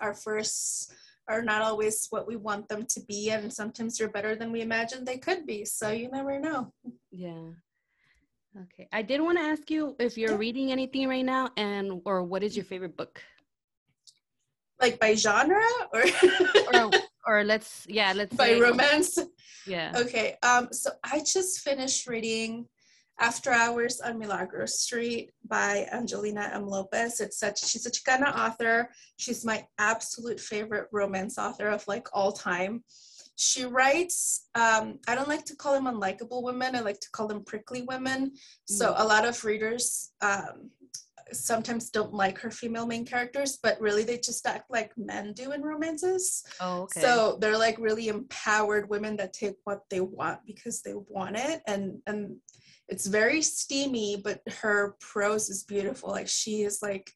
our 0.00 0.14
first 0.14 0.92
are 1.28 1.42
not 1.42 1.62
always 1.62 2.06
what 2.10 2.26
we 2.26 2.36
want 2.36 2.68
them 2.68 2.84
to 2.86 3.00
be, 3.00 3.30
and 3.30 3.52
sometimes 3.52 3.98
they're 3.98 4.08
better 4.08 4.34
than 4.34 4.50
we 4.50 4.62
imagined 4.62 5.06
they 5.06 5.18
could 5.18 5.46
be. 5.46 5.64
So 5.64 5.90
you 5.90 6.10
never 6.10 6.38
know. 6.40 6.72
Yeah. 7.10 7.50
Okay. 8.56 8.88
I 8.92 9.02
did 9.02 9.20
want 9.20 9.38
to 9.38 9.44
ask 9.44 9.70
you 9.70 9.94
if 9.98 10.18
you're 10.18 10.32
yeah. 10.32 10.36
reading 10.36 10.72
anything 10.72 11.08
right 11.08 11.24
now, 11.24 11.50
and 11.56 12.02
or 12.04 12.24
what 12.24 12.42
is 12.42 12.56
your 12.56 12.64
favorite 12.64 12.96
book? 12.96 13.22
Like 14.80 14.98
by 14.98 15.14
genre, 15.14 15.62
or 15.92 16.02
or, 16.74 16.90
or 17.26 17.44
let's 17.44 17.86
yeah 17.88 18.12
let's 18.14 18.34
by 18.34 18.48
say, 18.48 18.60
romance. 18.60 19.18
Yeah. 19.66 19.92
Okay. 19.94 20.36
Um. 20.42 20.68
So 20.72 20.90
I 21.04 21.20
just 21.20 21.60
finished 21.60 22.08
reading 22.08 22.66
After 23.20 23.52
Hours 23.52 24.00
on 24.00 24.18
Milagro 24.18 24.66
Street 24.66 25.30
by 25.46 25.86
Angelina 25.92 26.50
M. 26.52 26.66
Lopez. 26.66 27.20
It's 27.20 27.38
such 27.38 27.64
she's 27.64 27.86
a 27.86 27.90
Chicana 27.90 28.34
author. 28.36 28.90
She's 29.16 29.44
my 29.44 29.64
absolute 29.78 30.40
favorite 30.40 30.88
romance 30.90 31.38
author 31.38 31.68
of 31.68 31.86
like 31.86 32.08
all 32.12 32.32
time. 32.32 32.82
She 33.42 33.64
writes, 33.64 34.48
um, 34.54 34.98
I 35.08 35.14
don't 35.14 35.26
like 35.26 35.46
to 35.46 35.56
call 35.56 35.72
them 35.72 35.86
unlikable 35.86 36.42
women, 36.42 36.76
I 36.76 36.80
like 36.80 37.00
to 37.00 37.10
call 37.10 37.26
them 37.26 37.42
prickly 37.42 37.80
women. 37.88 38.32
So 38.66 38.92
a 38.98 39.04
lot 39.04 39.26
of 39.26 39.42
readers 39.46 40.12
um, 40.20 40.70
sometimes 41.32 41.88
don't 41.88 42.12
like 42.12 42.38
her 42.38 42.50
female 42.50 42.86
main 42.86 43.06
characters, 43.06 43.58
but 43.62 43.80
really 43.80 44.04
they 44.04 44.18
just 44.18 44.46
act 44.46 44.70
like 44.70 44.92
men 44.98 45.32
do 45.32 45.52
in 45.52 45.62
romances. 45.62 46.44
Oh, 46.60 46.82
okay. 46.82 47.00
So 47.00 47.38
they're 47.40 47.56
like 47.56 47.78
really 47.78 48.08
empowered 48.08 48.90
women 48.90 49.16
that 49.16 49.32
take 49.32 49.56
what 49.64 49.88
they 49.88 50.00
want 50.00 50.40
because 50.44 50.82
they 50.82 50.92
want 50.94 51.36
it. 51.38 51.62
And 51.66 52.02
and 52.06 52.36
it's 52.88 53.06
very 53.06 53.40
steamy, 53.40 54.20
but 54.22 54.42
her 54.60 54.96
prose 55.00 55.48
is 55.48 55.64
beautiful. 55.64 56.10
Like 56.10 56.28
she 56.28 56.60
is 56.60 56.80
like 56.82 57.10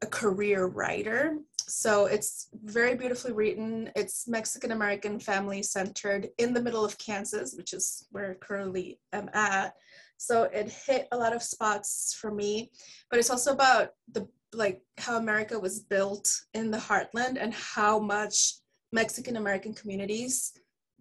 a 0.00 0.06
career 0.06 0.64
writer. 0.66 1.38
So 1.68 2.06
it's 2.06 2.48
very 2.64 2.94
beautifully 2.94 3.32
written. 3.32 3.90
It's 3.96 4.28
Mexican 4.28 4.72
American 4.72 5.18
family 5.18 5.62
centered 5.62 6.28
in 6.38 6.52
the 6.52 6.62
middle 6.62 6.84
of 6.84 6.98
Kansas, 6.98 7.54
which 7.56 7.72
is 7.72 8.06
where 8.10 8.32
I 8.32 8.34
currently 8.34 8.98
am 9.12 9.30
at. 9.32 9.74
So 10.16 10.44
it 10.44 10.70
hit 10.86 11.08
a 11.12 11.16
lot 11.16 11.34
of 11.34 11.42
spots 11.42 12.16
for 12.20 12.30
me, 12.30 12.70
but 13.10 13.18
it's 13.18 13.30
also 13.30 13.52
about 13.52 13.90
the 14.12 14.28
like 14.52 14.80
how 14.98 15.16
America 15.16 15.58
was 15.58 15.80
built 15.80 16.30
in 16.54 16.70
the 16.70 16.78
heartland 16.78 17.36
and 17.40 17.52
how 17.52 17.98
much 17.98 18.54
Mexican 18.92 19.36
American 19.36 19.74
communities 19.74 20.52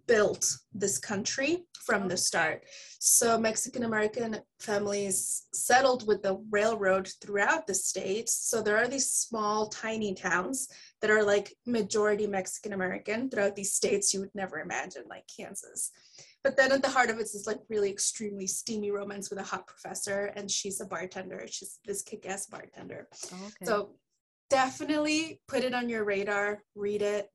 built 0.07 0.57
this 0.73 0.97
country 0.97 1.65
from 1.85 2.07
the 2.07 2.17
start. 2.17 2.63
So 2.99 3.37
Mexican 3.37 3.83
American 3.83 4.39
families 4.59 5.47
settled 5.53 6.07
with 6.07 6.21
the 6.23 6.41
railroad 6.49 7.09
throughout 7.21 7.67
the 7.67 7.73
states. 7.73 8.49
So 8.49 8.61
there 8.61 8.77
are 8.77 8.87
these 8.87 9.09
small, 9.11 9.67
tiny 9.69 10.13
towns 10.13 10.67
that 11.01 11.11
are 11.11 11.23
like 11.23 11.53
majority 11.65 12.27
Mexican 12.27 12.73
American 12.73 13.29
throughout 13.29 13.55
these 13.55 13.73
states 13.73 14.13
you 14.13 14.21
would 14.21 14.35
never 14.35 14.59
imagine, 14.59 15.03
like 15.09 15.25
Kansas. 15.35 15.91
But 16.43 16.57
then 16.57 16.71
at 16.73 16.81
the 16.81 16.89
heart 16.89 17.09
of 17.09 17.17
it 17.17 17.21
is 17.21 17.45
like 17.47 17.59
really 17.69 17.89
extremely 17.89 18.47
steamy 18.47 18.91
romance 18.91 19.29
with 19.29 19.39
a 19.39 19.43
hot 19.43 19.65
professor, 19.67 20.31
and 20.35 20.51
she's 20.51 20.81
a 20.81 20.85
bartender. 20.85 21.45
She's 21.49 21.79
this 21.85 22.01
kick-ass 22.01 22.47
bartender. 22.47 23.07
Oh, 23.33 23.45
okay. 23.45 23.65
So 23.65 23.95
definitely 24.49 25.41
put 25.47 25.63
it 25.63 25.73
on 25.73 25.87
your 25.87 26.03
radar, 26.03 26.61
read 26.75 27.01
it. 27.01 27.29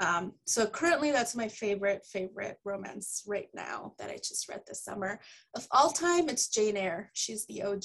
Um, 0.00 0.32
so 0.46 0.66
currently 0.66 1.10
that's 1.10 1.34
my 1.34 1.48
favorite, 1.48 2.06
favorite 2.06 2.58
romance 2.64 3.24
right 3.26 3.48
now 3.54 3.94
that 3.98 4.10
I 4.10 4.16
just 4.16 4.48
read 4.48 4.62
this 4.66 4.84
summer. 4.84 5.18
Of 5.54 5.66
all 5.72 5.90
time, 5.90 6.28
it's 6.28 6.48
Jane 6.48 6.76
Eyre. 6.76 7.10
She's 7.14 7.46
the 7.46 7.62
OG 7.64 7.84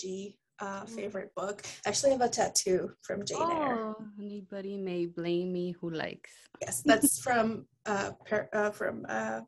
uh, 0.62 0.84
Mm. 0.86 0.90
favorite 0.90 1.32
book. 1.36 1.64
I 1.86 1.90
actually 1.90 2.12
have 2.12 2.22
a 2.22 2.30
tattoo 2.30 2.92
from 3.02 3.26
Jane 3.26 3.42
Eyre. 3.42 3.96
oh, 3.98 4.06
anybody 4.22 4.78
may 4.78 5.08
blame 5.08 5.52
me 5.52 5.74
who 5.82 5.90
likes. 5.90 6.32
Yes, 6.62 6.84
that's 6.86 7.20
from 7.26 7.66
uh, 7.88 8.12
per, 8.26 8.48
uh 8.54 8.70
from 8.70 9.06
uh 9.10 9.42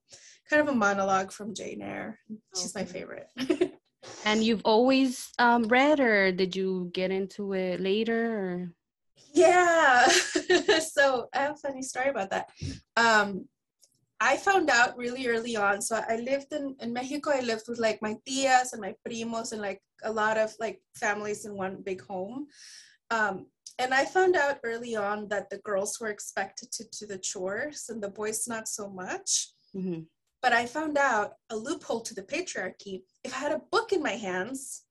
kind 0.49 0.61
of 0.61 0.67
a 0.67 0.75
monologue 0.75 1.31
from 1.31 1.53
Jane 1.53 1.81
Eyre. 1.83 2.19
She's 2.55 2.73
my 2.75 2.83
favorite. 2.85 3.27
And 4.25 4.43
you've 4.43 4.61
always 4.65 5.29
um, 5.39 5.63
read, 5.63 5.99
or 5.99 6.31
did 6.31 6.55
you 6.55 6.89
get 6.93 7.11
into 7.11 7.53
it 7.53 7.79
later? 7.79 8.21
Or? 8.39 8.71
Yeah. 9.33 10.07
so 10.07 11.29
I 11.33 11.39
have 11.39 11.55
a 11.55 11.57
funny 11.57 11.81
story 11.81 12.09
about 12.09 12.29
that. 12.31 12.49
Um 12.97 13.47
I 14.19 14.37
found 14.37 14.69
out 14.69 14.97
really 14.97 15.27
early 15.27 15.55
on. 15.57 15.81
So 15.81 16.01
I 16.07 16.15
lived 16.17 16.53
in, 16.53 16.75
in 16.79 16.93
Mexico. 16.93 17.31
I 17.31 17.41
lived 17.41 17.67
with 17.67 17.79
like 17.79 18.01
my 18.01 18.15
tias 18.27 18.71
and 18.71 18.81
my 18.81 18.95
primos 19.05 19.51
and 19.51 19.61
like 19.61 19.81
a 20.03 20.11
lot 20.11 20.37
of 20.37 20.53
like 20.59 20.81
families 20.95 21.45
in 21.45 21.55
one 21.55 21.81
big 21.83 22.01
home. 22.01 22.47
Um, 23.11 23.47
and 23.77 23.93
I 23.93 24.05
found 24.05 24.37
out 24.37 24.59
early 24.63 24.95
on 24.95 25.27
that 25.27 25.49
the 25.49 25.57
girls 25.59 25.99
were 25.99 26.07
expected 26.07 26.71
to 26.71 26.85
do 26.97 27.07
the 27.07 27.17
chores 27.17 27.87
and 27.89 28.01
the 28.01 28.09
boys 28.09 28.47
not 28.47 28.69
so 28.69 28.89
much. 28.89 29.49
Mhm. 29.75 30.05
But 30.41 30.53
I 30.53 30.65
found 30.65 30.97
out 30.97 31.33
a 31.49 31.57
loophole 31.57 32.01
to 32.01 32.13
the 32.13 32.23
patriarchy. 32.23 33.03
If 33.23 33.33
I 33.33 33.37
had 33.37 33.51
a 33.51 33.61
book 33.71 33.91
in 33.91 34.01
my 34.01 34.13
hands, 34.13 34.84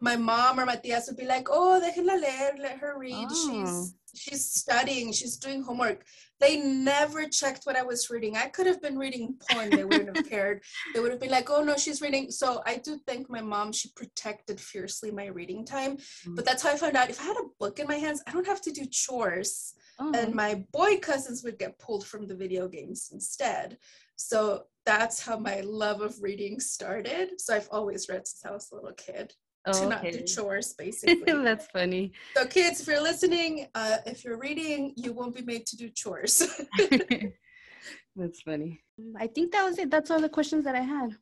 my 0.00 0.16
mom 0.16 0.60
or 0.60 0.66
my 0.66 0.76
tias 0.76 1.06
would 1.08 1.16
be 1.16 1.26
like, 1.26 1.48
"Oh, 1.50 1.80
déjenla 1.82 2.20
leer, 2.20 2.54
let 2.58 2.78
her 2.78 2.98
read. 2.98 3.28
Oh. 3.30 3.34
She's 3.34 3.94
she's 4.14 4.44
studying, 4.50 5.12
she's 5.12 5.36
doing 5.36 5.62
homework." 5.62 6.04
They 6.40 6.58
never 6.58 7.26
checked 7.26 7.64
what 7.64 7.76
I 7.76 7.82
was 7.82 8.10
reading. 8.10 8.36
I 8.36 8.46
could 8.46 8.66
have 8.66 8.80
been 8.80 8.98
reading 8.98 9.36
porn; 9.48 9.70
they 9.70 9.84
wouldn't 9.84 10.16
have 10.16 10.28
cared. 10.30 10.62
They 10.94 11.00
would 11.00 11.10
have 11.10 11.20
been 11.20 11.30
like, 11.30 11.50
"Oh 11.50 11.62
no, 11.62 11.76
she's 11.76 12.00
reading." 12.00 12.30
So 12.30 12.62
I 12.64 12.76
do 12.76 12.98
thank 13.06 13.28
my 13.28 13.40
mom. 13.40 13.72
She 13.72 13.90
protected 13.96 14.60
fiercely 14.60 15.10
my 15.10 15.26
reading 15.26 15.64
time. 15.64 15.96
Mm. 16.26 16.36
But 16.36 16.44
that's 16.44 16.62
how 16.62 16.70
I 16.70 16.76
found 16.76 16.96
out. 16.96 17.10
If 17.10 17.20
I 17.20 17.24
had 17.24 17.36
a 17.36 17.48
book 17.58 17.78
in 17.80 17.86
my 17.86 17.96
hands, 17.96 18.22
I 18.26 18.32
don't 18.32 18.46
have 18.46 18.62
to 18.62 18.70
do 18.70 18.84
chores 18.86 19.74
Oh, 20.00 20.12
and 20.14 20.34
my 20.34 20.64
boy 20.72 20.98
cousins 20.98 21.42
would 21.42 21.58
get 21.58 21.78
pulled 21.78 22.06
from 22.06 22.26
the 22.26 22.36
video 22.36 22.68
games 22.68 23.10
instead. 23.12 23.78
So 24.16 24.64
that's 24.86 25.20
how 25.20 25.38
my 25.38 25.60
love 25.60 26.00
of 26.00 26.22
reading 26.22 26.60
started. 26.60 27.40
So 27.40 27.54
I've 27.54 27.68
always 27.72 28.08
read 28.08 28.26
since 28.26 28.44
I 28.44 28.52
was 28.52 28.70
a 28.70 28.76
little 28.76 28.92
kid 28.92 29.34
to 29.72 29.84
oh, 29.84 29.88
not 29.88 30.02
do 30.02 30.20
chores, 30.22 30.74
basically. 30.78 31.32
That's 31.32 31.66
funny. 31.66 32.12
so 32.36 32.46
kids, 32.46 32.80
if 32.80 32.86
you're 32.86 33.02
listening, 33.02 33.68
uh, 33.74 33.98
if 34.06 34.24
you're 34.24 34.38
reading, 34.38 34.92
you 34.96 35.12
won't 35.12 35.34
be 35.34 35.42
made 35.42 35.66
to 35.66 35.76
do 35.76 35.88
chores. 35.88 36.42
That's 38.16 38.42
funny. 38.42 38.80
I 39.16 39.26
think 39.28 39.52
that 39.52 39.64
was 39.64 39.78
it. 39.78 39.90
That's 39.90 40.10
all 40.10 40.20
the 40.20 40.28
questions 40.28 40.64
that 40.64 40.74
I 40.74 40.80
had. 40.80 41.16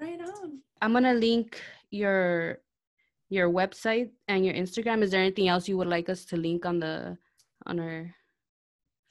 right 0.00 0.20
on. 0.20 0.60
I'm 0.82 0.92
gonna 0.92 1.14
link 1.14 1.60
your 1.90 2.58
your 3.28 3.48
website 3.48 4.10
and 4.26 4.44
your 4.44 4.54
Instagram. 4.54 5.02
Is 5.02 5.12
there 5.12 5.20
anything 5.20 5.48
else 5.48 5.68
you 5.68 5.76
would 5.78 5.86
like 5.86 6.08
us 6.08 6.24
to 6.26 6.36
link 6.36 6.66
on 6.66 6.80
the 6.80 7.16
on 7.66 7.78
our 7.78 8.14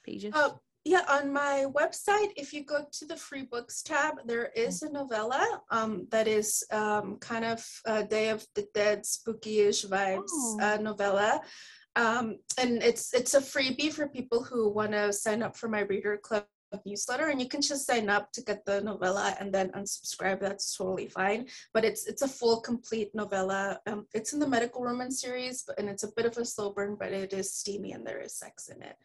pages? 0.06 0.34
Uh, 0.36 0.52
yeah, 0.86 1.04
on 1.10 1.32
my 1.34 1.66
website, 1.72 2.32
if 2.36 2.54
you 2.54 2.64
go 2.64 2.86
to 2.92 3.06
the 3.06 3.18
free 3.18 3.44
books 3.44 3.82
tab, 3.82 4.16
there 4.26 4.50
is 4.56 4.82
a 4.82 4.92
novella 4.92 5.62
um, 5.72 6.08
that 6.12 6.28
is 6.28 6.64
um, 6.72 7.18
kind 7.20 7.46
of 7.46 7.66
a 7.86 8.04
Day 8.04 8.30
of 8.30 8.46
the 8.56 8.66
Dead, 8.74 9.06
spooky-ish 9.06 9.86
vibes 9.86 10.30
Oh. 10.32 10.60
uh, 10.62 10.78
novella. 10.82 11.42
Um, 11.96 12.38
and 12.58 12.82
it's 12.82 13.14
it's 13.14 13.34
a 13.34 13.42
freebie 13.42 13.92
for 13.92 14.08
people 14.08 14.44
who 14.44 14.70
want 14.70 14.92
to 14.94 15.12
sign 15.12 15.44
up 15.44 15.58
for 15.58 15.68
my 15.68 15.82
reader 15.82 16.18
club 16.18 16.46
newsletter 16.86 17.28
and 17.30 17.42
you 17.42 17.48
can 17.50 17.62
just 17.62 17.88
sign 17.88 18.10
up 18.10 18.32
to 18.32 18.44
get 18.44 18.64
the 18.64 18.80
novella 18.82 19.36
and 19.40 19.52
then 19.52 19.72
unsubscribe 19.72 20.40
that's 20.40 20.78
totally 20.78 21.08
fine 21.08 21.48
but 21.74 21.84
it's 21.84 22.06
it's 22.06 22.22
a 22.22 22.28
full 22.28 22.62
complete 22.62 23.10
novella 23.16 23.80
um, 23.88 24.06
it's 24.14 24.34
in 24.34 24.40
the 24.40 24.48
medical 24.48 24.84
romance 24.84 25.20
series 25.20 25.64
but, 25.66 25.80
and 25.80 25.90
it's 25.90 26.04
a 26.04 26.12
bit 26.16 26.28
of 26.28 26.38
a 26.38 26.46
slow 26.46 26.72
burn 26.72 26.96
but 27.00 27.12
it 27.12 27.34
is 27.34 27.52
steamy 27.52 27.92
and 27.94 28.06
there 28.06 28.20
is 28.22 28.36
sex 28.38 28.70
in 28.70 28.80
it 28.84 28.96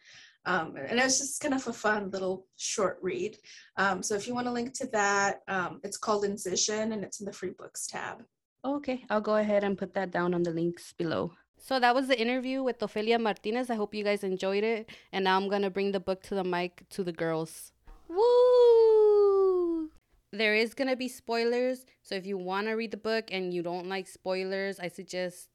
um, 0.45 0.75
and 0.75 0.99
it's 0.99 1.19
just 1.19 1.41
kind 1.41 1.53
of 1.53 1.67
a 1.67 1.73
fun 1.73 2.09
little 2.11 2.45
short 2.57 2.97
read 3.01 3.37
um, 3.77 4.03
so 4.03 4.15
if 4.15 4.27
you 4.27 4.33
want 4.33 4.47
to 4.47 4.53
link 4.53 4.73
to 4.73 4.87
that 4.87 5.41
um, 5.47 5.79
it's 5.83 5.97
called 5.97 6.25
incision 6.25 6.91
and 6.93 7.03
it's 7.03 7.19
in 7.19 7.25
the 7.25 7.33
free 7.33 7.51
books 7.57 7.87
tab 7.87 8.23
Okay, 8.65 9.05
I'll 9.11 9.21
go 9.21 9.35
ahead 9.35 9.63
and 9.63 9.77
put 9.77 9.93
that 9.93 10.09
down 10.09 10.33
on 10.33 10.41
the 10.41 10.49
links 10.49 10.91
below. 10.91 11.33
So 11.57 11.79
that 11.79 11.93
was 11.93 12.07
the 12.07 12.19
interview 12.19 12.63
with 12.63 12.79
Ofelia 12.79 13.21
Martinez. 13.21 13.69
I 13.69 13.75
hope 13.75 13.93
you 13.93 14.03
guys 14.03 14.23
enjoyed 14.23 14.63
it. 14.63 14.89
And 15.13 15.25
now 15.25 15.37
I'm 15.37 15.49
going 15.49 15.61
to 15.61 15.69
bring 15.69 15.91
the 15.91 15.99
book 15.99 16.23
to 16.23 16.35
the 16.35 16.43
mic 16.43 16.83
to 16.89 17.03
the 17.03 17.11
girls. 17.11 17.73
Woo! 18.09 19.91
There 20.31 20.55
is 20.55 20.73
going 20.73 20.87
to 20.89 20.95
be 20.95 21.07
spoilers. 21.07 21.85
So 22.01 22.15
if 22.15 22.25
you 22.25 22.39
want 22.39 22.65
to 22.65 22.73
read 22.73 22.89
the 22.89 22.97
book 22.97 23.25
and 23.29 23.53
you 23.53 23.61
don't 23.61 23.87
like 23.87 24.07
spoilers, 24.07 24.79
I 24.79 24.87
suggest 24.87 25.49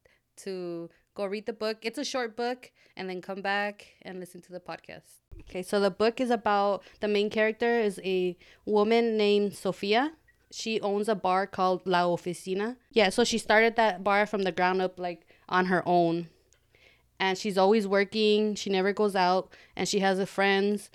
to 0.44 0.88
go 1.20 1.26
read 1.26 1.46
the 1.46 1.52
book. 1.52 1.78
It's 1.82 1.98
a 1.98 2.04
short 2.04 2.36
book 2.36 2.70
and 2.96 3.08
then 3.08 3.20
come 3.20 3.42
back 3.42 3.86
and 4.02 4.20
listen 4.20 4.40
to 4.42 4.52
the 4.52 4.60
podcast. 4.60 5.20
Okay, 5.42 5.62
so 5.62 5.80
the 5.80 5.90
book 5.90 6.20
is 6.20 6.30
about 6.30 6.82
the 7.00 7.08
main 7.08 7.30
character 7.30 7.80
is 7.80 8.00
a 8.04 8.36
woman 8.66 9.16
named 9.16 9.54
Sofia 9.54 10.12
she 10.50 10.80
owns 10.80 11.08
a 11.08 11.14
bar 11.14 11.46
called 11.46 11.82
La 11.86 12.02
Oficina. 12.04 12.76
Yeah, 12.90 13.10
so 13.10 13.24
she 13.24 13.38
started 13.38 13.76
that 13.76 14.02
bar 14.02 14.26
from 14.26 14.42
the 14.42 14.52
ground 14.52 14.82
up, 14.82 14.98
like 14.98 15.26
on 15.48 15.66
her 15.66 15.82
own. 15.86 16.28
And 17.18 17.38
she's 17.38 17.58
always 17.58 17.86
working. 17.86 18.54
She 18.54 18.70
never 18.70 18.92
goes 18.92 19.14
out. 19.14 19.52
And 19.76 19.88
she 19.88 20.00
has 20.00 20.18
a 20.18 20.26
friends. 20.26 20.90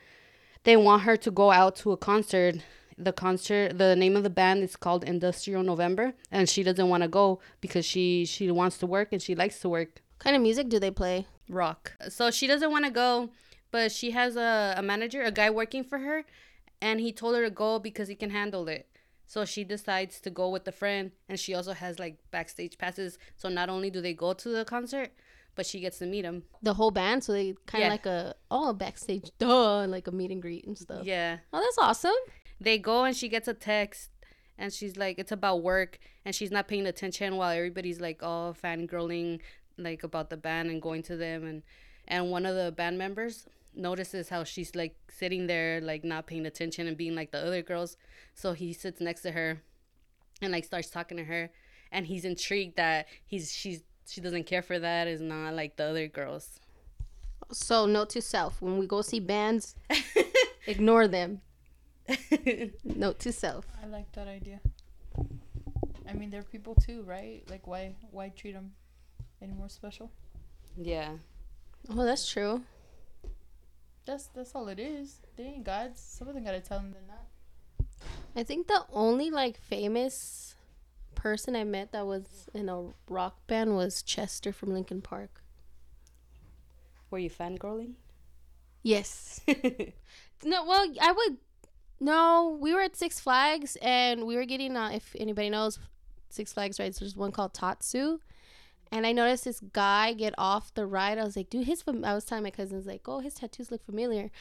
They 0.64 0.76
want 0.76 1.04
her 1.04 1.16
to 1.18 1.32
go 1.32 1.52
out 1.52 1.76
to 1.78 1.92
a 1.92 1.98
concert. 1.98 2.56
The 2.98 3.14
concert, 3.14 3.78
the 3.78 3.96
name 3.96 4.16
of 4.16 4.24
the 4.24 4.30
band 4.30 4.64
is 4.64 4.76
called 4.76 5.04
Industrial 5.04 5.62
November, 5.62 6.14
and 6.32 6.48
she 6.48 6.64
doesn't 6.64 6.88
want 6.88 7.04
to 7.04 7.10
go 7.10 7.40
because 7.60 7.86
she 7.86 8.26
she 8.26 8.50
wants 8.50 8.78
to 8.78 8.86
work 8.88 9.10
and 9.12 9.22
she 9.22 9.36
likes 9.36 9.60
to 9.60 9.70
work 9.70 10.02
What 10.16 10.24
kind 10.24 10.36
of 10.36 10.42
music 10.42 10.70
do 10.70 10.80
they 10.80 10.92
play? 10.92 11.28
rock. 11.48 11.94
So 12.10 12.32
she 12.32 12.48
doesn't 12.48 12.72
want 12.72 12.86
to 12.86 12.92
go, 12.92 13.30
but 13.70 13.92
she 13.92 14.12
has 14.12 14.36
a, 14.36 14.74
a 14.78 14.82
manager, 14.82 15.22
a 15.22 15.32
guy 15.32 15.50
working 15.52 15.84
for 15.84 16.00
her, 16.00 16.24
and 16.82 17.00
he 17.00 17.12
told 17.12 17.36
her 17.36 17.44
to 17.44 17.52
go 17.52 17.78
because 17.78 18.08
he 18.08 18.16
can 18.16 18.32
handle 18.32 18.68
it. 18.68 18.88
So 19.28 19.46
she 19.46 19.64
decides 19.64 20.20
to 20.22 20.30
go 20.32 20.50
with 20.50 20.68
a 20.68 20.72
friend, 20.72 21.12
and 21.30 21.40
she 21.40 21.54
also 21.54 21.74
has 21.74 22.00
like 22.00 22.18
backstage 22.32 22.78
passes. 22.78 23.18
So 23.38 23.50
not 23.50 23.70
only 23.70 23.90
do 23.92 24.02
they 24.02 24.14
go 24.14 24.34
to 24.34 24.50
the 24.50 24.66
concert, 24.66 25.12
but 25.56 25.66
she 25.68 25.80
gets 25.80 26.00
to 26.00 26.06
meet 26.08 26.26
him. 26.26 26.44
The 26.64 26.74
whole 26.74 26.92
band, 26.92 27.24
so 27.24 27.34
they 27.34 27.54
kind 27.68 27.84
of 27.84 27.88
Yeah. 27.88 27.92
like 27.92 28.06
a 28.08 28.36
all 28.50 28.70
oh 28.70 28.74
backstage, 28.74 29.32
duh, 29.40 29.86
like 29.88 30.08
a 30.08 30.12
meet 30.12 30.32
and 30.32 30.42
greet 30.42 30.66
and 30.66 30.78
stuff. 30.78 31.06
Yeah. 31.06 31.38
Oh, 31.54 31.60
that's 31.62 31.78
awesome. 31.78 32.16
They 32.60 32.78
go, 32.80 33.04
and 33.04 33.16
she 33.16 33.30
gets 33.30 33.48
a 33.48 33.54
text, 33.54 34.10
and 34.58 34.72
she's 34.74 34.96
like 34.98 35.20
it's 35.20 35.32
about 35.32 35.62
work 35.62 36.00
and 36.24 36.34
she's 36.34 36.50
not 36.50 36.68
paying 36.68 36.88
attention 36.88 37.36
while 37.36 37.52
everybody's 37.52 38.00
like 38.00 38.24
all 38.24 38.54
fangirling 38.54 39.42
like 39.78 40.04
about 40.04 40.30
the 40.30 40.38
band 40.38 40.70
and 40.70 40.82
going 40.82 41.04
to 41.04 41.16
them 41.18 41.44
and 41.46 41.64
and 42.08 42.30
one 42.30 42.46
of 42.46 42.56
the 42.56 42.72
band 42.72 42.98
members 42.98 43.48
notices 43.76 44.30
how 44.30 44.44
she's 44.44 44.76
like 44.76 44.96
sitting 45.10 45.48
there 45.48 45.82
like 45.82 46.04
not 46.04 46.28
paying 46.28 46.46
attention 46.46 46.88
and 46.88 46.98
being 46.98 47.16
like 47.16 47.32
the 47.32 47.40
other 47.40 47.62
girls 47.62 47.98
so 48.34 48.54
he 48.54 48.72
sits 48.74 49.02
next 49.02 49.22
to 49.22 49.32
her 49.32 49.62
and 50.42 50.52
like 50.52 50.64
starts 50.64 50.90
talking 50.90 51.18
to 51.18 51.24
her 51.26 51.50
and 51.92 52.08
he's 52.08 52.26
intrigued 52.26 52.76
that 52.78 53.06
he's 53.26 53.52
she's 53.52 53.84
she 54.08 54.22
doesn't 54.22 54.46
care 54.46 54.62
for 54.62 54.80
that 54.80 55.08
is 55.08 55.20
not 55.20 55.54
like 55.54 55.76
the 55.78 55.84
other 55.84 56.08
girls 56.08 56.60
So 57.52 57.86
note 57.86 58.10
to 58.12 58.22
self: 58.22 58.62
when 58.62 58.78
we 58.78 58.88
go 58.88 59.02
see 59.02 59.20
bands, 59.20 59.76
ignore 60.68 61.08
them. 61.08 61.42
Note 62.84 63.20
to 63.20 63.32
self. 63.32 63.66
I 63.84 63.88
like 63.88 64.12
that 64.14 64.28
idea. 64.28 64.60
I 66.08 66.14
mean, 66.14 66.30
they're 66.30 66.44
people 66.44 66.76
too, 66.76 67.04
right? 67.04 67.44
Like, 67.50 67.68
why 67.68 67.96
why 68.12 68.30
treat 68.30 68.54
them 68.54 68.72
any 69.42 69.54
more 69.54 69.70
special? 69.70 70.12
yeah 70.78 71.12
Oh, 71.90 72.04
that's 72.04 72.28
true. 72.28 72.64
That's 74.06 74.28
that's 74.28 74.56
all 74.56 74.68
it 74.70 74.80
is. 74.80 75.22
They 75.36 75.44
ain't 75.44 75.64
gods. 75.64 76.00
Some 76.02 76.28
of 76.28 76.34
them 76.34 76.44
gotta 76.44 76.60
tell 76.60 76.80
them 76.80 76.92
they're 76.92 77.02
not. 77.08 77.88
I 78.36 78.44
think 78.44 78.68
the 78.68 78.86
only 78.92 79.30
like 79.30 79.60
famous 79.60 80.56
person 81.14 81.56
I 81.56 81.64
met 81.64 81.92
that 81.92 82.06
was 82.06 82.50
in 82.54 82.70
a 82.70 82.88
rock 83.08 83.46
band 83.48 83.76
was 83.76 84.02
Chester 84.02 84.52
from 84.52 84.74
Linkin 84.74 85.02
Park. 85.02 85.42
were 87.10 87.20
you 87.20 87.30
fangirling 87.30 87.94
Yes. 88.84 89.42
No, 90.44 90.66
well, 90.66 90.86
I 91.02 91.12
would. 91.12 91.38
No, 92.00 92.58
we 92.60 92.74
were 92.74 92.82
at 92.82 92.96
Six 92.96 93.20
Flags 93.20 93.78
and 93.82 94.28
we 94.28 94.36
were 94.36 94.46
getting. 94.46 94.76
Uh, 94.76 94.90
if 94.94 95.16
anybody 95.18 95.50
knows, 95.50 95.80
Six 96.30 96.54
Flags 96.54 96.78
rides. 96.78 97.00
There's 97.00 97.16
one 97.16 97.32
called 97.32 97.54
Tatsu, 97.54 98.20
and 98.96 99.06
I 99.06 99.12
noticed 99.12 99.44
this 99.44 99.60
guy 99.74 100.14
get 100.14 100.34
off 100.38 100.74
the 100.74 100.86
ride. 100.86 101.18
I 101.18 101.26
was 101.26 101.36
like, 101.36 101.50
dude, 101.50 101.68
his. 101.68 101.82
Fam-. 101.82 102.06
I 102.06 102.14
was 102.16 102.24
telling 102.24 102.46
my 102.46 102.50
cousins 102.50 102.86
like, 102.86 103.02
oh, 103.08 103.20
his 103.20 103.34
tattoos 103.34 103.70
look 103.70 103.86
familiar. 103.86 104.32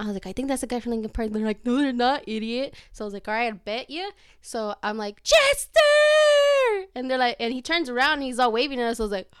I 0.00 0.04
was 0.06 0.14
like, 0.14 0.26
I 0.26 0.32
think 0.32 0.48
that's 0.48 0.62
the 0.62 0.66
guy 0.66 0.80
from 0.80 0.92
Linkin 0.92 1.10
Park. 1.10 1.30
They're 1.30 1.44
like, 1.44 1.64
no, 1.64 1.76
they're 1.76 1.92
not, 1.92 2.24
idiot. 2.26 2.74
So 2.90 3.04
I 3.04 3.06
was 3.06 3.14
like, 3.14 3.28
all 3.28 3.34
right, 3.34 3.52
I 3.52 3.56
bet 3.56 3.88
you. 3.88 4.10
So 4.40 4.74
I'm 4.82 4.96
like, 4.96 5.22
Chester, 5.22 5.78
and 6.94 7.08
they're 7.08 7.18
like, 7.18 7.36
and 7.38 7.52
he 7.52 7.62
turns 7.62 7.88
around 7.88 8.14
and 8.14 8.22
he's 8.24 8.38
all 8.38 8.50
waving 8.50 8.80
at 8.80 8.90
us. 8.90 9.00
I 9.00 9.04
was 9.04 9.12
like. 9.12 9.32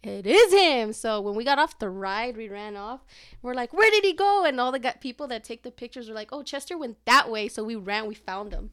It 0.00 0.28
is 0.28 0.52
him. 0.52 0.92
So 0.92 1.20
when 1.20 1.34
we 1.34 1.42
got 1.42 1.58
off 1.58 1.80
the 1.80 1.90
ride, 1.90 2.36
we 2.36 2.48
ran 2.48 2.76
off. 2.76 3.00
We're 3.42 3.54
like, 3.54 3.72
where 3.72 3.90
did 3.90 4.04
he 4.04 4.12
go? 4.12 4.44
And 4.44 4.60
all 4.60 4.70
the 4.70 4.94
people 5.00 5.26
that 5.26 5.42
take 5.42 5.64
the 5.64 5.72
pictures 5.72 6.08
were 6.08 6.14
like, 6.14 6.28
oh, 6.32 6.44
Chester 6.44 6.78
went 6.78 7.04
that 7.06 7.28
way. 7.28 7.48
So 7.48 7.64
we 7.64 7.74
ran, 7.74 8.06
we 8.06 8.14
found 8.14 8.52
him. 8.52 8.70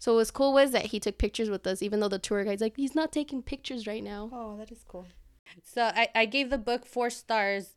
So 0.00 0.12
what 0.14 0.20
was 0.20 0.30
cool 0.30 0.54
was 0.54 0.70
that 0.70 0.86
he 0.86 0.98
took 0.98 1.18
pictures 1.18 1.50
with 1.50 1.66
us, 1.66 1.82
even 1.82 2.00
though 2.00 2.08
the 2.08 2.18
tour 2.18 2.42
guide's 2.42 2.62
like, 2.62 2.74
he's 2.74 2.94
not 2.94 3.12
taking 3.12 3.42
pictures 3.42 3.86
right 3.86 4.02
now. 4.02 4.30
Oh, 4.32 4.56
that 4.56 4.72
is 4.72 4.82
cool. 4.88 5.06
So 5.62 5.82
I, 5.94 6.08
I 6.14 6.24
gave 6.24 6.48
the 6.48 6.56
book 6.56 6.86
four 6.86 7.10
stars. 7.10 7.76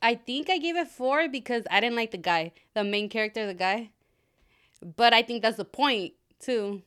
I 0.00 0.14
think 0.14 0.48
I 0.48 0.58
gave 0.58 0.76
it 0.76 0.86
four 0.86 1.28
because 1.28 1.64
I 1.72 1.80
didn't 1.80 1.96
like 1.96 2.12
the 2.12 2.18
guy, 2.18 2.52
the 2.74 2.84
main 2.84 3.08
character, 3.08 3.48
the 3.48 3.54
guy. 3.54 3.90
But 4.96 5.12
I 5.12 5.22
think 5.22 5.42
that's 5.42 5.56
the 5.56 5.64
point 5.64 6.12
too. 6.38 6.82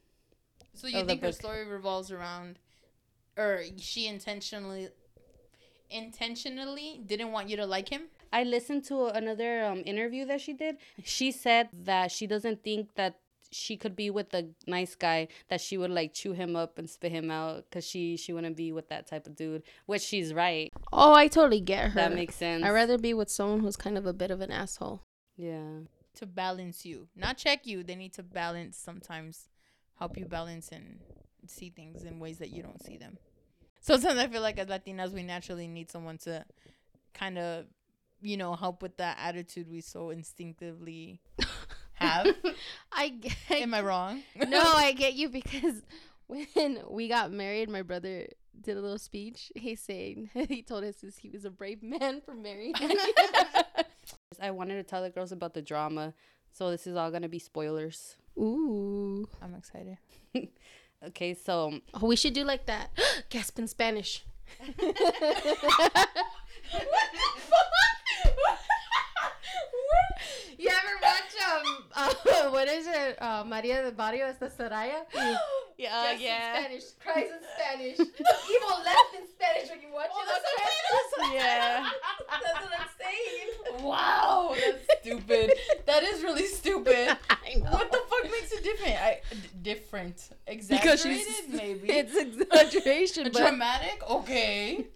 So 0.73 0.87
you 0.87 0.99
Of 0.99 1.07
the 1.07 1.13
think 1.13 1.23
her 1.23 1.33
story 1.33 1.67
revolves 1.67 2.09
around, 2.09 2.57
or 3.35 3.63
she 3.77 4.07
intentionally, 4.07 4.87
intentionally 5.89 7.01
didn't 7.05 7.33
want 7.33 7.49
you 7.49 7.57
to 7.57 7.65
like 7.65 7.89
him? 7.89 8.03
I 8.31 8.43
listened 8.43 8.85
to 8.85 9.07
another 9.07 9.65
um, 9.65 9.83
interview 9.85 10.25
that 10.25 10.39
she 10.39 10.53
did. 10.53 10.77
She 11.03 11.31
said 11.33 11.67
that 11.73 12.11
she 12.11 12.27
doesn't 12.27 12.63
think 12.63 12.95
that 12.95 13.19
she 13.51 13.77
could 13.77 13.95
be 13.95 14.09
with 14.09 14.33
a 14.33 14.49
nice 14.67 14.95
guy 14.95 15.27
that 15.49 15.61
she 15.61 15.77
would 15.77 15.91
like 15.91 16.13
chew 16.13 16.33
him 16.33 16.55
up 16.55 16.77
and 16.77 16.89
spit 16.89 17.11
him 17.11 17.29
out 17.31 17.65
because 17.69 17.85
she 17.85 18.17
she 18.17 18.33
wouldn't 18.33 18.57
be 18.57 18.71
with 18.71 18.89
that 18.89 19.07
type 19.07 19.25
of 19.27 19.35
dude 19.35 19.63
which 19.85 20.01
she's 20.01 20.33
right 20.33 20.71
Oh, 20.91 21.13
I 21.13 21.27
totally 21.27 21.61
get 21.61 21.89
her. 21.91 21.95
that 21.95 22.13
makes 22.13 22.35
sense 22.35 22.63
I'd 22.63 22.71
rather 22.71 22.97
be 22.97 23.13
with 23.13 23.29
someone 23.29 23.59
who's 23.61 23.77
kind 23.77 23.97
of 23.97 24.05
a 24.05 24.13
bit 24.13 24.31
of 24.31 24.41
an 24.41 24.51
asshole. 24.51 25.01
yeah 25.35 25.79
To 26.15 26.25
balance 26.25 26.85
you, 26.85 27.07
not 27.15 27.37
check 27.37 27.65
you. 27.67 27.83
They 27.83 27.95
need 27.95 28.13
to 28.13 28.23
balance 28.23 28.75
sometimes, 28.77 29.49
help 29.99 30.17
you 30.17 30.25
balance 30.25 30.69
and 30.71 30.99
see 31.45 31.69
things 31.69 32.03
in 32.03 32.19
ways 32.19 32.39
that 32.39 32.49
you 32.49 32.63
don't 32.63 32.83
see 32.83 32.97
them. 32.97 33.17
Sometimes 33.79 34.17
I 34.19 34.27
feel 34.27 34.41
like 34.41 34.57
as 34.59 34.67
Latinas, 34.67 35.13
we 35.13 35.23
naturally 35.23 35.67
need 35.67 35.89
someone 35.91 36.17
to 36.25 36.43
kind 37.13 37.37
of, 37.37 37.65
you 38.21 38.35
know, 38.35 38.55
help 38.55 38.81
with 38.81 38.97
that 38.97 39.17
attitude 39.21 39.69
we 39.69 39.79
so 39.81 40.09
instinctively 40.09 41.21
have. 41.99 42.27
I 42.91 43.09
get. 43.09 43.35
Am 43.51 43.73
I 43.73 43.81
wrong? 43.81 44.23
no, 44.47 44.59
I 44.75 44.93
get 44.93 45.13
you 45.13 45.29
because 45.29 45.81
when 46.27 46.79
we 46.89 47.07
got 47.07 47.31
married, 47.31 47.69
my 47.69 47.81
brother 47.81 48.27
did 48.59 48.77
a 48.77 48.81
little 48.81 48.97
speech. 48.97 49.51
He's 49.55 49.79
saying 49.81 50.29
he 50.49 50.61
told 50.61 50.83
us 50.83 50.95
this- 51.01 51.17
he 51.17 51.29
was 51.29 51.45
a 51.45 51.49
brave 51.51 51.83
man 51.83 52.21
for 52.21 52.33
marrying. 52.33 52.73
i 54.41 54.51
wanted 54.51 54.75
to 54.75 54.83
tell 54.83 55.01
the 55.01 55.09
girls 55.09 55.31
about 55.31 55.53
the 55.55 55.61
drama 55.63 56.13
so 56.51 56.69
this 56.69 56.85
is 56.85 56.95
all 56.95 57.09
gonna 57.09 57.27
be 57.29 57.39
spoilers 57.39 58.15
Ooh. 58.37 59.27
I'm 59.41 59.55
excited. 59.55 59.97
okay 61.07 61.33
so 61.33 61.79
Oh, 61.95 62.05
we 62.05 62.15
should 62.15 62.33
do 62.33 62.43
like 62.43 62.67
that. 62.67 62.91
Gasp 63.29 63.57
in 63.57 63.67
Spanish. 63.67 64.23
you 70.57 70.69
ever 70.69 70.93
watch 71.01 71.05
um 71.05 71.06
uh, 71.97 72.49
what 72.51 72.67
is 72.67 72.87
it? 72.87 73.21
Uh, 73.21 73.43
Maria 73.45 73.81
del 73.81 73.91
Barrio 73.91 74.25
esta 74.27 74.49
Soraya? 74.49 75.03
yeah 75.77 76.13
Just 76.13 76.23
in 76.23 76.27
Spanish, 76.27 76.83
cries 77.03 77.29
in 77.29 77.41
Spanish, 77.55 77.99
evil 78.53 78.77
laugh 78.85 79.11
in 79.19 79.27
Spanish 79.27 79.69
when 79.69 79.81
you 79.81 79.91
watch 79.93 80.09
it. 80.09 81.21
on 81.21 81.33
yeah 81.33 81.89
That's 82.29 82.61
what 82.65 82.79
I'm 82.79 82.87
saying. 82.99 83.83
Wow, 83.85 84.55
that's 84.55 84.99
stupid. 85.01 85.53
that 85.85 86.03
is 86.03 86.23
really 86.23 86.45
stupid. 86.47 87.17
I 87.29 87.55
know. 87.55 87.71
What 87.71 87.91
the 87.91 87.99
fuck 88.09 88.23
makes 88.31 88.51
it 88.51 88.63
different? 88.63 88.95
I 89.01 89.21
d- 89.31 89.37
different. 89.61 90.29
Exaggerated, 90.47 90.81
Because 90.81 91.01
she's 91.03 91.47
maybe. 91.49 91.89
It's 91.89 92.15
exaggeration, 92.15 93.23
but 93.31 93.33
dramatic. 93.41 94.01
Okay, 94.09 94.87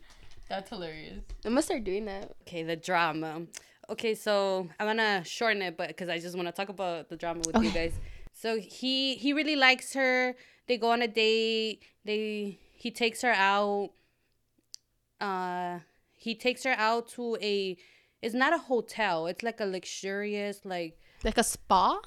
that's 0.49 0.69
hilarious. 0.69 1.19
I'm 1.45 1.51
gonna 1.51 1.61
start 1.61 1.83
doing 1.83 2.05
that. 2.05 2.31
okay 2.43 2.63
the 2.63 2.75
drama 2.75 3.43
okay 3.91 4.13
so 4.15 4.67
i'm 4.79 4.87
gonna 4.87 5.23
shorten 5.25 5.61
it 5.61 5.75
but 5.77 5.87
because 5.89 6.09
i 6.09 6.17
just 6.17 6.35
want 6.35 6.47
to 6.47 6.51
talk 6.51 6.69
about 6.69 7.09
the 7.09 7.15
drama 7.17 7.41
with 7.45 7.61
you 7.63 7.71
guys 7.71 7.93
so 8.33 8.57
he 8.57 9.15
he 9.15 9.33
really 9.33 9.55
likes 9.55 9.93
her 9.93 10.33
they 10.67 10.77
go 10.77 10.89
on 10.91 11.01
a 11.01 11.07
date 11.07 11.81
they 12.05 12.57
he 12.73 12.89
takes 12.89 13.21
her 13.21 13.33
out 13.33 13.89
uh 15.19 15.79
he 16.13 16.33
takes 16.35 16.63
her 16.63 16.75
out 16.77 17.07
to 17.09 17.37
a 17.41 17.77
it's 18.21 18.33
not 18.35 18.53
a 18.53 18.57
hotel 18.57 19.27
it's 19.27 19.43
like 19.43 19.59
a 19.59 19.65
luxurious 19.65 20.61
like 20.63 20.97
Like 21.23 21.37
a 21.37 21.43
spa 21.43 21.99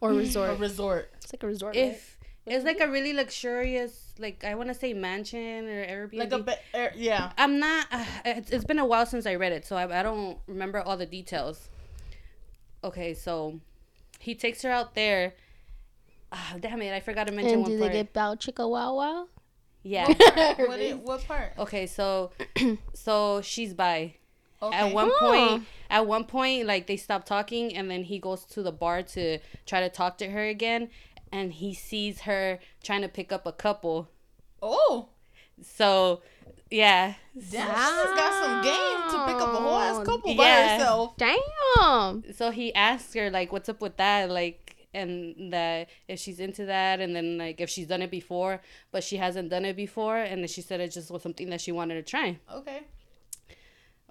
or 0.00 0.10
resort. 0.12 0.50
A 0.50 0.52
resort. 0.52 0.60
resort. 0.60 1.10
It's 1.22 1.32
like 1.32 1.42
a 1.42 1.46
resort. 1.46 1.76
right? 1.76 1.84
if 1.86 2.18
it's 2.46 2.64
like 2.64 2.80
a 2.80 2.88
really 2.88 3.12
luxurious 3.14 4.03
like 4.18 4.44
i 4.44 4.54
want 4.54 4.68
to 4.68 4.74
say 4.74 4.92
mansion 4.94 5.66
or 5.68 5.84
airbnb 5.86 6.14
Like 6.18 6.32
a 6.32 6.38
be- 6.38 6.52
er, 6.74 6.92
yeah. 6.94 7.32
I'm 7.36 7.58
not. 7.58 7.86
Uh, 7.90 8.04
it's, 8.24 8.50
it's 8.50 8.64
been 8.64 8.78
a 8.78 8.84
while 8.86 9.06
since 9.06 9.26
I 9.26 9.34
read 9.34 9.52
it, 9.52 9.64
so 9.66 9.76
I, 9.76 10.00
I 10.00 10.02
don't 10.02 10.38
remember 10.46 10.80
all 10.80 10.96
the 10.96 11.06
details. 11.06 11.68
Okay, 12.82 13.14
so 13.14 13.60
he 14.20 14.34
takes 14.34 14.62
her 14.62 14.70
out 14.70 14.94
there. 14.94 15.34
Ah, 16.32 16.54
damn 16.60 16.82
it! 16.82 16.92
I 16.92 17.00
forgot 17.00 17.26
to 17.26 17.32
mention 17.32 17.54
and 17.54 17.62
one 17.62 17.70
do 17.70 17.78
part. 17.78 17.92
they 17.92 17.98
get 17.98 18.12
bow 18.12 18.34
chicka 18.34 18.68
wow 18.68 18.94
wow? 18.94 19.26
yeah. 19.82 20.06
What, 20.08 20.80
i- 20.80 20.98
what 21.02 21.24
part? 21.26 21.52
okay, 21.58 21.86
so 21.86 22.30
so 22.94 23.40
she's 23.42 23.74
by. 23.74 24.14
Okay. 24.62 24.76
At 24.76 24.94
one 24.94 25.10
Oh. 25.12 25.18
point, 25.20 25.66
at 25.90 26.06
one 26.06 26.24
point, 26.24 26.66
like 26.66 26.86
they 26.86 26.96
stop 26.96 27.24
talking, 27.24 27.76
and 27.76 27.90
then 27.90 28.04
he 28.04 28.18
goes 28.18 28.44
to 28.46 28.62
the 28.62 28.72
bar 28.72 29.02
to 29.02 29.38
try 29.66 29.80
to 29.80 29.90
talk 29.90 30.16
to 30.18 30.30
her 30.30 30.44
again, 30.46 30.88
and 31.34 31.52
he 31.52 31.74
sees 31.74 32.20
her 32.22 32.58
trying 32.82 33.02
to 33.02 33.08
pick 33.08 33.32
up 33.32 33.44
a 33.46 33.52
couple. 33.52 34.08
oh, 34.62 35.08
So, 35.62 36.22
yeah, 36.70 37.14
damn, 37.34 37.66
she's 37.74 38.14
got 38.20 38.32
some 38.42 38.62
game 38.62 39.00
to 39.12 39.26
pick 39.26 39.40
up 39.42 39.52
a 39.52 39.56
whole 39.64 39.78
ass 39.78 40.04
couple 40.06 40.34
by 40.34 40.44
herself. 40.50 41.16
Damn. 41.16 42.32
so 42.34 42.50
he 42.50 42.72
asks 42.74 43.12
her 43.14 43.30
like 43.30 43.52
what's 43.52 43.68
up 43.68 43.80
with 43.80 43.96
that 43.98 44.30
like 44.30 44.60
and 44.94 45.52
that 45.52 45.88
if 46.08 46.18
she's 46.20 46.38
into 46.40 46.64
that 46.66 47.00
and 47.00 47.14
then 47.16 47.36
like 47.38 47.60
if 47.60 47.68
she's 47.68 47.86
done 47.88 48.00
it 48.02 48.10
before 48.10 48.60
but 48.92 49.02
she 49.02 49.16
hasn't 49.16 49.50
done 49.50 49.64
it 49.64 49.74
before 49.76 50.16
and 50.18 50.40
then 50.40 50.48
she 50.48 50.62
said 50.62 50.80
it 50.80 50.92
just 50.92 51.10
was 51.10 51.20
something 51.22 51.50
that 51.50 51.60
she 51.60 51.72
wanted 51.72 51.94
to 51.94 52.02
try 52.02 52.38
Okay. 52.52 52.80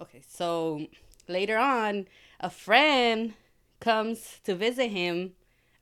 okay 0.02 0.22
so 0.28 0.86
later 1.28 1.58
on 1.58 2.06
a 2.42 2.50
friend 2.50 3.34
comes 3.80 4.40
to 4.44 4.56
visit 4.56 4.90
him 4.90 5.32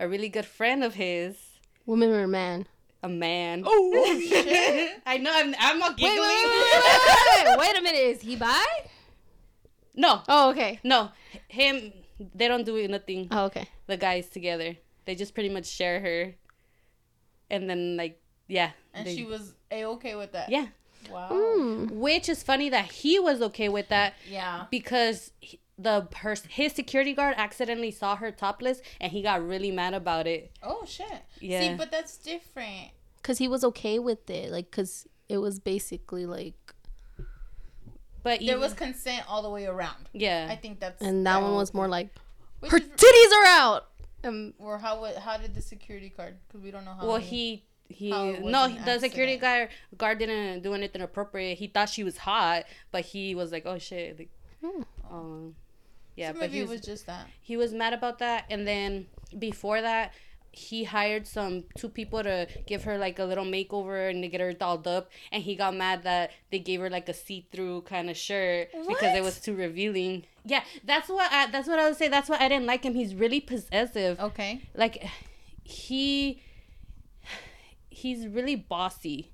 a 0.02 0.08
really 0.10 0.30
good 0.30 0.46
friend 0.46 0.84
of 0.84 0.96
his 0.96 1.38
Woman 1.86 2.10
or 2.12 2.28
man? 2.28 2.66
a 3.04 3.10
man 3.10 3.64
Oh 3.66 4.20
shit. 4.30 5.02
i 5.06 5.18
know 5.18 5.32
i'm, 5.34 5.56
I'm 5.60 5.80
not 5.80 5.98
Wait, 5.98 6.04
wait, 6.04 6.12
giggling 6.12 6.28
wait, 6.28 6.46
wait, 6.46 6.84
wait, 6.86 7.46
wait, 7.48 7.58
wait 7.62 7.78
a 7.80 7.82
minute. 7.82 8.02
Is 8.14 8.22
he 8.22 8.36
bi? 8.36 8.64
no 9.96 10.22
Oh, 10.28 10.52
okay. 10.52 10.80
no 10.84 11.10
him 11.48 11.94
they 12.36 12.48
don't 12.48 12.66
do 12.66 12.88
nothing 12.88 13.28
Oh, 13.32 13.46
okay. 13.46 13.68
the 13.88 13.98
guys 13.98 14.28
together 14.30 14.76
they 15.06 15.16
just 15.16 15.34
pretty 15.34 15.50
much 15.50 15.66
share 15.66 16.00
her 16.00 16.34
and 17.50 17.70
then 17.70 17.98
like 17.98 18.22
yeah, 18.48 18.72
And 18.94 19.08
they- 19.08 19.16
she 19.16 19.24
was 19.26 19.54
a 19.72 19.86
okay 19.96 20.16
with 20.16 20.34
that. 20.34 20.50
yeah. 20.50 20.68
Wow. 21.10 21.30
Mm. 21.32 21.90
Which 21.92 22.28
is 22.30 22.44
funny 22.44 22.68
that 22.70 22.92
he 22.92 23.18
was 23.18 23.42
okay 23.42 23.70
with 23.70 23.88
that 23.90 24.14
Yeah. 24.30 24.66
because 24.70 25.32
he, 25.40 25.58
the 25.82 26.08
her, 26.18 26.36
his 26.50 26.74
security 26.74 27.14
guard 27.14 27.36
accidentally 27.38 27.92
saw 27.92 28.16
her 28.16 28.32
topless 28.32 28.82
and 29.00 29.12
he 29.12 29.22
got 29.22 29.46
really 29.46 29.72
mad 29.72 29.94
about 29.94 30.28
it. 30.28 30.52
Oh 30.64 30.84
shit. 30.86 31.08
Yeah. 31.40 31.60
See, 31.62 31.76
but 31.76 31.92
that's 31.92 32.18
different. 32.18 32.90
Cause 33.24 33.38
he 33.38 33.48
was 33.48 33.64
okay 33.64 34.00
with 34.00 34.30
it, 34.30 34.52
like, 34.52 34.72
cause 34.72 35.08
it 35.30 35.38
was 35.38 35.60
basically 35.60 36.26
like, 36.26 36.56
But 38.24 38.40
There 38.40 38.50
even- 38.50 38.60
was 38.60 38.74
consent 38.74 39.26
all 39.30 39.42
the 39.42 39.50
way 39.50 39.66
around. 39.66 40.10
yeah. 40.14 40.48
I 40.50 40.56
think 40.56 40.80
that's. 40.80 41.02
and 41.02 41.26
that 41.26 41.42
one 41.42 41.56
was 41.56 41.74
more 41.74 41.88
like, 41.88 42.10
her 42.70 42.78
is- 42.78 42.84
titties 42.84 43.32
are 43.34 43.46
out. 43.46 43.88
Um, 44.24 44.54
or 44.60 44.78
how 44.78 45.04
how 45.20 45.38
did 45.38 45.56
the 45.56 45.62
security 45.62 46.10
guard? 46.16 46.38
Because 46.48 46.62
we 46.62 46.70
don't 46.70 46.86
know 46.86 46.94
how. 46.94 47.08
well, 47.08 47.18
many- 47.18 47.26
he 47.30 47.64
he 47.90 48.10
how 48.12 48.26
it 48.30 48.42
was 48.42 48.52
no 48.52 48.66
an 48.66 48.78
the 48.86 49.00
security 49.00 49.34
accident. 49.34 49.42
guard 49.42 49.70
guard 49.98 50.20
didn't 50.20 50.62
do 50.62 50.74
anything 50.76 51.02
appropriate. 51.02 51.58
He 51.58 51.68
thought 51.68 51.90
she 51.90 52.04
was 52.04 52.18
hot, 52.20 52.66
but 52.92 53.04
he 53.06 53.34
was 53.34 53.52
like, 53.52 53.66
oh 53.66 53.80
shit. 53.80 54.20
Like, 54.20 54.30
Hmm. 54.64 54.82
um, 55.10 55.56
yeah, 56.16 56.34
so 56.34 56.40
but 56.40 56.50
he 56.50 56.62
was, 56.62 56.70
was 56.72 56.82
just 56.82 57.06
that. 57.08 57.28
he 57.42 57.58
was 57.58 57.74
mad 57.74 57.94
about 57.94 58.20
that, 58.20 58.46
and 58.50 58.68
then 58.68 59.08
before 59.38 59.82
that. 59.82 60.14
He 60.54 60.84
hired 60.84 61.28
some 61.28 61.64
two 61.78 61.88
people 61.88 62.22
to 62.24 62.46
give 62.68 62.84
her 62.84 62.98
like 62.98 63.20
a 63.20 63.24
little 63.24 63.46
makeover 63.46 64.10
and 64.10 64.22
to 64.22 64.28
get 64.28 64.42
her 64.42 64.52
dolled 64.52 64.86
up, 64.86 65.10
and 65.32 65.42
he 65.42 65.56
got 65.56 65.74
mad 65.74 66.04
that 66.04 66.32
they 66.52 66.60
gave 66.60 66.82
her 66.82 66.90
like 66.90 67.08
a 67.08 67.14
see-through 67.14 67.84
kind 67.84 68.10
of 68.10 68.18
shirt 68.18 68.68
because 68.86 69.16
it 69.16 69.24
was 69.24 69.40
too 69.40 69.56
revealing. 69.56 70.26
Yeah, 70.44 70.64
that's 70.84 71.08
what 71.08 71.32
I, 71.32 71.50
that's 71.50 71.70
what 71.70 71.80
I 71.80 71.88
would 71.88 71.98
say. 71.98 72.10
That's 72.10 72.28
why 72.28 72.36
I 72.38 72.50
didn't 72.50 72.66
like 72.66 72.84
him. 72.84 72.96
He's 72.96 73.16
really 73.16 73.40
possessive. 73.40 74.20
Okay. 74.20 74.62
Like 74.76 75.08
he 75.64 76.44
he's 77.90 78.28
really 78.28 78.58
bossy 78.58 79.32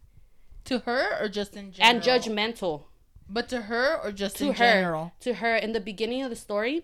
To 0.65 0.79
her 0.79 1.17
or 1.19 1.29
just 1.29 1.55
in 1.55 1.71
general? 1.71 1.95
and 1.95 2.03
judgmental 2.03 2.83
But 3.29 3.49
to 3.49 3.61
her 3.63 3.99
or 4.03 4.11
just 4.11 4.37
to 4.37 4.47
in 4.47 4.53
her. 4.53 4.57
general? 4.57 5.13
To 5.21 5.35
her 5.35 5.55
in 5.55 5.73
the 5.73 5.79
beginning 5.79 6.23
of 6.23 6.29
the 6.29 6.35
story, 6.35 6.83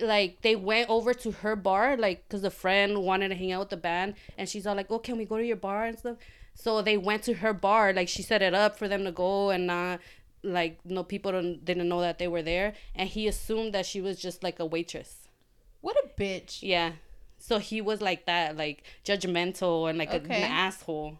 like 0.00 0.42
they 0.42 0.56
went 0.56 0.90
over 0.90 1.14
to 1.14 1.30
her 1.30 1.56
bar, 1.56 1.96
like 1.96 2.26
because 2.28 2.42
the 2.42 2.50
friend 2.50 3.02
wanted 3.02 3.28
to 3.28 3.34
hang 3.34 3.52
out 3.52 3.60
with 3.60 3.70
the 3.70 3.76
band, 3.76 4.14
and 4.36 4.48
she's 4.48 4.66
all 4.66 4.74
like, 4.74 4.90
"Oh, 4.90 4.98
can 4.98 5.16
we 5.16 5.24
go 5.24 5.36
to 5.36 5.44
your 5.44 5.56
bar 5.56 5.84
and 5.84 5.98
stuff?" 5.98 6.16
So 6.54 6.82
they 6.82 6.96
went 6.96 7.22
to 7.24 7.34
her 7.34 7.52
bar, 7.52 7.92
like 7.92 8.08
she 8.08 8.22
set 8.22 8.42
it 8.42 8.54
up 8.54 8.78
for 8.78 8.88
them 8.88 9.04
to 9.04 9.12
go, 9.12 9.50
and 9.50 9.66
not 9.66 10.00
like 10.42 10.78
no 10.84 11.02
people 11.02 11.32
don't, 11.32 11.64
didn't 11.64 11.88
know 11.88 12.00
that 12.00 12.18
they 12.18 12.28
were 12.28 12.42
there, 12.42 12.74
and 12.94 13.08
he 13.08 13.26
assumed 13.28 13.72
that 13.74 13.86
she 13.86 14.00
was 14.00 14.18
just 14.18 14.42
like 14.42 14.58
a 14.58 14.66
waitress. 14.66 15.28
What 15.80 15.96
a 15.96 16.08
bitch. 16.20 16.58
Yeah. 16.62 16.92
So 17.38 17.58
he 17.58 17.80
was 17.80 18.00
like 18.00 18.26
that, 18.26 18.56
like 18.56 18.84
judgmental 19.04 19.88
and 19.88 19.98
like 19.98 20.12
a, 20.12 20.16
an 20.16 20.30
asshole. 20.30 21.18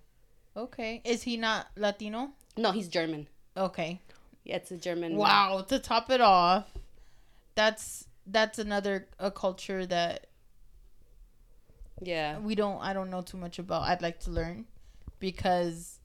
Okay. 0.57 1.03
Is 1.05 1.25
he 1.25 1.37
not 1.37 1.67
Latino? 1.77 2.31
No, 2.57 2.73
he's 2.73 2.89
German. 2.89 3.27
Okay. 3.57 4.01
Yeah, 4.45 4.57
it's 4.57 4.71
a 4.71 4.77
German. 4.77 5.17
Wow. 5.17 5.65
To 5.69 5.79
top 5.79 6.11
it 6.11 6.21
off, 6.21 6.71
that's 7.55 8.07
that's 8.27 8.59
another 8.59 9.07
a 9.19 9.31
culture 9.31 9.85
that 9.87 10.27
Yeah. 12.03 12.39
we 12.39 12.55
don't 12.55 12.81
I 12.83 12.93
don't 12.93 13.11
know 13.11 13.23
too 13.23 13.37
much 13.37 13.59
about. 13.59 13.83
I'd 13.83 14.03
like 14.03 14.21
to 14.21 14.31
learn 14.31 14.67
because 15.19 15.99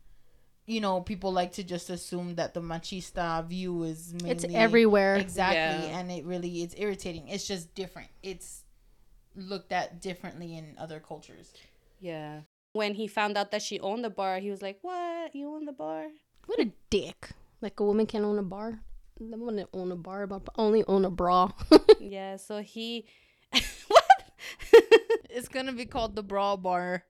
you 0.66 0.80
know 0.80 1.02
people 1.02 1.32
like 1.34 1.54
to 1.54 1.64
just 1.64 1.90
assume 1.90 2.36
that 2.36 2.54
the 2.54 2.62
machista 2.62 3.46
view 3.48 3.84
is 3.84 4.14
mainly 4.14 4.32
it's 4.32 4.46
everywhere. 4.54 5.16
exactly 5.16 5.90
Yeah. 5.90 6.00
and 6.00 6.12
it 6.12 6.26
really 6.26 6.62
is 6.62 6.74
irritating. 6.78 7.28
It's 7.28 7.48
just 7.48 7.74
different. 7.76 8.10
It's 8.24 8.64
looked 9.36 9.72
at 9.72 10.02
differently 10.02 10.58
in 10.58 10.76
other 10.78 11.00
cultures. 11.00 11.54
Yeah. 12.00 12.42
When 12.74 12.94
he 12.94 13.08
found 13.08 13.38
out 13.38 13.52
that 13.52 13.62
she 13.64 13.80
owned 13.80 14.04
the 14.04 14.10
bar, 14.10 14.40
he 14.40 14.50
was 14.52 14.62
like, 14.62 14.78
"What? 14.82 15.36
You 15.36 15.50
own 15.56 15.66
the 15.66 15.72
bar?" 15.74 16.08
What 16.46 16.60
a 16.60 16.72
dick! 16.90 17.32
Like 17.62 17.80
a 17.80 17.84
woman 17.84 18.06
can 18.06 18.24
own 18.24 18.40
a 18.40 18.44
bar. 18.44 18.80
I 19.20 19.36
want 19.36 19.58
to 19.58 19.68
own 19.74 19.92
a 19.92 19.96
bar, 19.96 20.28
but 20.28 20.48
only 20.56 20.84
own 20.88 21.04
a 21.04 21.10
bra. 21.10 21.52
yeah. 22.00 22.38
So 22.38 22.62
he. 22.62 23.06
what? 23.88 24.06
It's 25.30 25.48
gonna 25.48 25.74
be 25.74 25.86
called 25.86 26.16
the 26.16 26.24
bra 26.24 26.56
bar. 26.56 27.04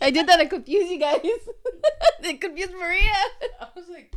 I 0.00 0.10
did 0.10 0.26
that 0.26 0.38
to 0.38 0.48
confuse 0.48 0.90
you 0.90 0.98
guys. 0.98 1.20
it 1.22 2.40
confused 2.40 2.72
Maria. 2.72 3.14
I 3.60 3.68
was 3.76 3.88
like, 3.88 4.14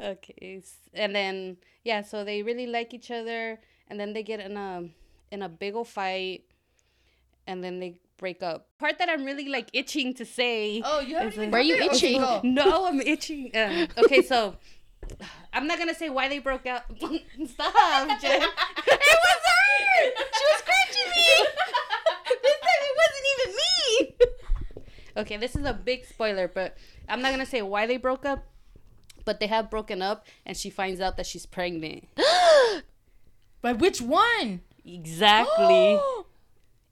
okay. 0.00 0.62
And 0.94 1.14
then 1.14 1.56
yeah, 1.84 2.02
so 2.02 2.24
they 2.24 2.42
really 2.42 2.66
like 2.66 2.94
each 2.94 3.10
other, 3.10 3.58
and 3.88 3.98
then 3.98 4.12
they 4.12 4.22
get 4.22 4.40
in 4.40 4.56
a 4.56 4.88
in 5.30 5.42
a 5.42 5.48
big 5.48 5.74
old 5.74 5.88
fight, 5.88 6.44
and 7.48 7.64
then 7.64 7.80
they 7.80 7.98
break 8.18 8.42
up. 8.42 8.68
Part 8.78 8.98
that 8.98 9.08
I'm 9.08 9.24
really 9.24 9.48
like 9.48 9.70
itching 9.72 10.12
to 10.14 10.24
say. 10.24 10.82
oh, 10.84 11.00
you 11.00 11.16
haven't 11.16 11.36
like- 11.36 11.50
Were 11.52 11.60
you 11.60 11.76
there? 11.78 11.90
Okay, 11.90 12.14
itching? 12.14 12.54
No, 12.54 12.86
I'm 12.86 13.00
itching. 13.00 13.50
Um, 13.56 13.88
okay, 14.04 14.22
so 14.22 14.54
I'm 15.52 15.66
not 15.66 15.78
gonna 15.78 15.94
say 15.94 16.10
why 16.10 16.28
they 16.28 16.38
broke 16.38 16.66
up. 16.66 16.84
Stop, 17.00 18.20
Jen. 18.20 18.42
it 18.42 19.18
was 19.24 19.40
her. 19.50 20.12
She 20.36 20.44
was 20.44 20.58
scratching 20.62 21.08
me. 21.16 21.26
this 22.42 22.58
time 22.66 22.82
it 22.90 22.96
wasn't 23.02 23.26
even 23.32 23.50
me. 23.62 24.84
Okay, 25.16 25.36
this 25.38 25.56
is 25.56 25.64
a 25.64 25.72
big 25.72 26.04
spoiler, 26.04 26.46
but 26.48 26.76
I'm 27.08 27.22
not 27.22 27.30
gonna 27.32 27.46
say 27.46 27.62
why 27.62 27.86
they 27.86 27.96
broke 27.96 28.24
up. 28.26 28.44
But 29.24 29.40
they 29.40 29.46
have 29.48 29.68
broken 29.70 30.00
up, 30.00 30.26
and 30.46 30.56
she 30.56 30.70
finds 30.70 31.00
out 31.00 31.16
that 31.16 31.26
she's 31.26 31.46
pregnant. 31.46 32.08
But 33.60 33.78
which 33.80 34.00
one? 34.00 34.60
Exactly. 34.84 35.98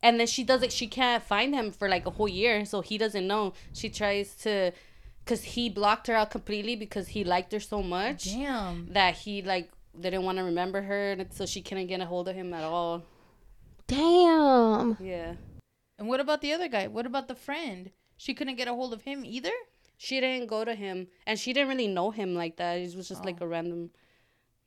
and 0.07 0.19
then 0.19 0.27
she 0.35 0.43
doesn't. 0.51 0.73
She 0.73 0.87
can't 0.99 1.23
find 1.33 1.51
him 1.59 1.67
for 1.79 1.87
like 1.89 2.07
a 2.07 2.11
whole 2.19 2.29
year, 2.43 2.65
so 2.65 2.81
he 2.91 2.97
doesn't 3.05 3.27
know. 3.33 3.53
She 3.81 3.89
tries 4.01 4.29
to, 4.45 4.73
cause 5.29 5.43
he 5.55 5.69
blocked 5.81 6.07
her 6.09 6.15
out 6.21 6.31
completely 6.31 6.77
because 6.85 7.07
he 7.09 7.25
liked 7.35 7.51
her 7.53 7.61
so 7.61 7.83
much 7.83 8.25
Damn. 8.25 8.93
that 8.93 9.13
he 9.25 9.43
like 9.43 9.69
didn't 10.05 10.25
want 10.25 10.39
to 10.39 10.45
remember 10.45 10.81
her, 10.83 11.13
and 11.13 11.33
so 11.33 11.47
she 11.47 11.61
couldn't 11.67 11.89
get 11.93 12.01
a 12.01 12.07
hold 12.07 12.29
of 12.29 12.35
him 12.41 12.55
at 12.55 12.65
all. 12.65 13.03
Damn. 13.87 14.97
Yeah. 15.01 15.35
And 15.99 16.09
what 16.09 16.21
about 16.21 16.41
the 16.41 16.53
other 16.53 16.69
guy? 16.69 16.87
What 16.89 17.07
about 17.07 17.29
the 17.29 17.35
friend? 17.35 17.91
She 18.17 18.35
couldn't 18.35 18.57
get 18.57 18.69
a 18.69 18.75
hold 18.75 18.93
of 18.93 19.03
him 19.03 19.25
either? 19.25 19.53
She 19.99 20.21
didn't 20.21 20.49
go 20.49 20.65
to 20.65 20.75
him, 20.75 21.07
and 21.27 21.39
she 21.39 21.53
didn't 21.53 21.69
really 21.71 21.89
know 21.89 22.11
him 22.11 22.35
like 22.35 22.57
that. 22.57 22.75
It 22.79 22.95
was 22.97 23.09
just 23.09 23.25
like 23.25 23.39
Oh. 23.41 23.45
a 23.47 23.49
random. 23.49 23.91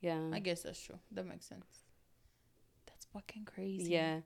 Yeah. 0.00 0.30
I 0.32 0.40
guess 0.40 0.62
that's 0.62 0.80
true. 0.82 0.98
That 1.12 1.26
makes 1.26 1.46
sense. 1.46 1.66
That's 2.86 3.06
fucking 3.12 3.44
crazy. 3.44 3.92
Yeah. 3.92 4.20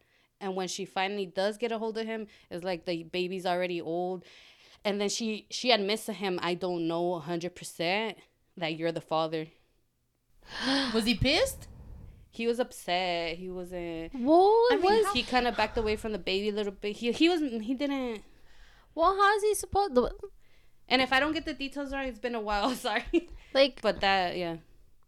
And 0.44 0.54
when 0.54 0.68
she 0.68 0.84
finally 0.84 1.24
does 1.24 1.56
get 1.56 1.72
a 1.72 1.78
hold 1.78 1.96
of 1.96 2.06
him, 2.06 2.26
it's 2.50 2.62
like 2.62 2.84
the 2.84 3.02
baby's 3.04 3.46
already 3.46 3.80
old. 3.80 4.24
And 4.84 5.00
then 5.00 5.08
she 5.08 5.46
she 5.50 5.70
admits 5.70 6.04
to 6.04 6.12
him, 6.12 6.38
I 6.42 6.52
don't 6.54 6.86
know 6.86 7.22
100% 7.26 8.14
that 8.58 8.76
you're 8.76 8.92
the 8.92 9.00
father. 9.00 9.46
Was 10.94 11.06
he 11.06 11.14
pissed? 11.14 11.66
He 12.30 12.46
was 12.46 12.58
upset. 12.60 13.36
He 13.38 13.48
wasn't 13.48 14.12
Well, 14.14 14.66
I 14.72 14.76
mean, 14.76 15.04
was. 15.04 15.12
he 15.14 15.22
kind 15.22 15.46
of 15.46 15.56
backed 15.56 15.78
away 15.78 15.96
from 15.96 16.12
the 16.12 16.18
baby 16.18 16.48
a 16.50 16.52
little 16.52 16.72
bit. 16.72 16.96
He 16.96 17.12
he 17.12 17.28
was 17.28 17.40
he 17.40 17.74
didn't 17.74 18.22
well, 18.94 19.16
how 19.16 19.36
is 19.36 19.42
he 19.42 19.54
supposed? 19.54 19.94
to 19.94 20.10
And 20.88 21.00
if 21.02 21.12
I 21.12 21.20
don't 21.20 21.32
get 21.32 21.46
the 21.46 21.54
details 21.54 21.92
right, 21.92 22.08
it's 22.08 22.18
been 22.18 22.34
a 22.34 22.40
while, 22.40 22.70
sorry. 22.88 23.28
Like 23.54 23.80
But 23.80 24.00
that 24.00 24.36
yeah. 24.36 24.56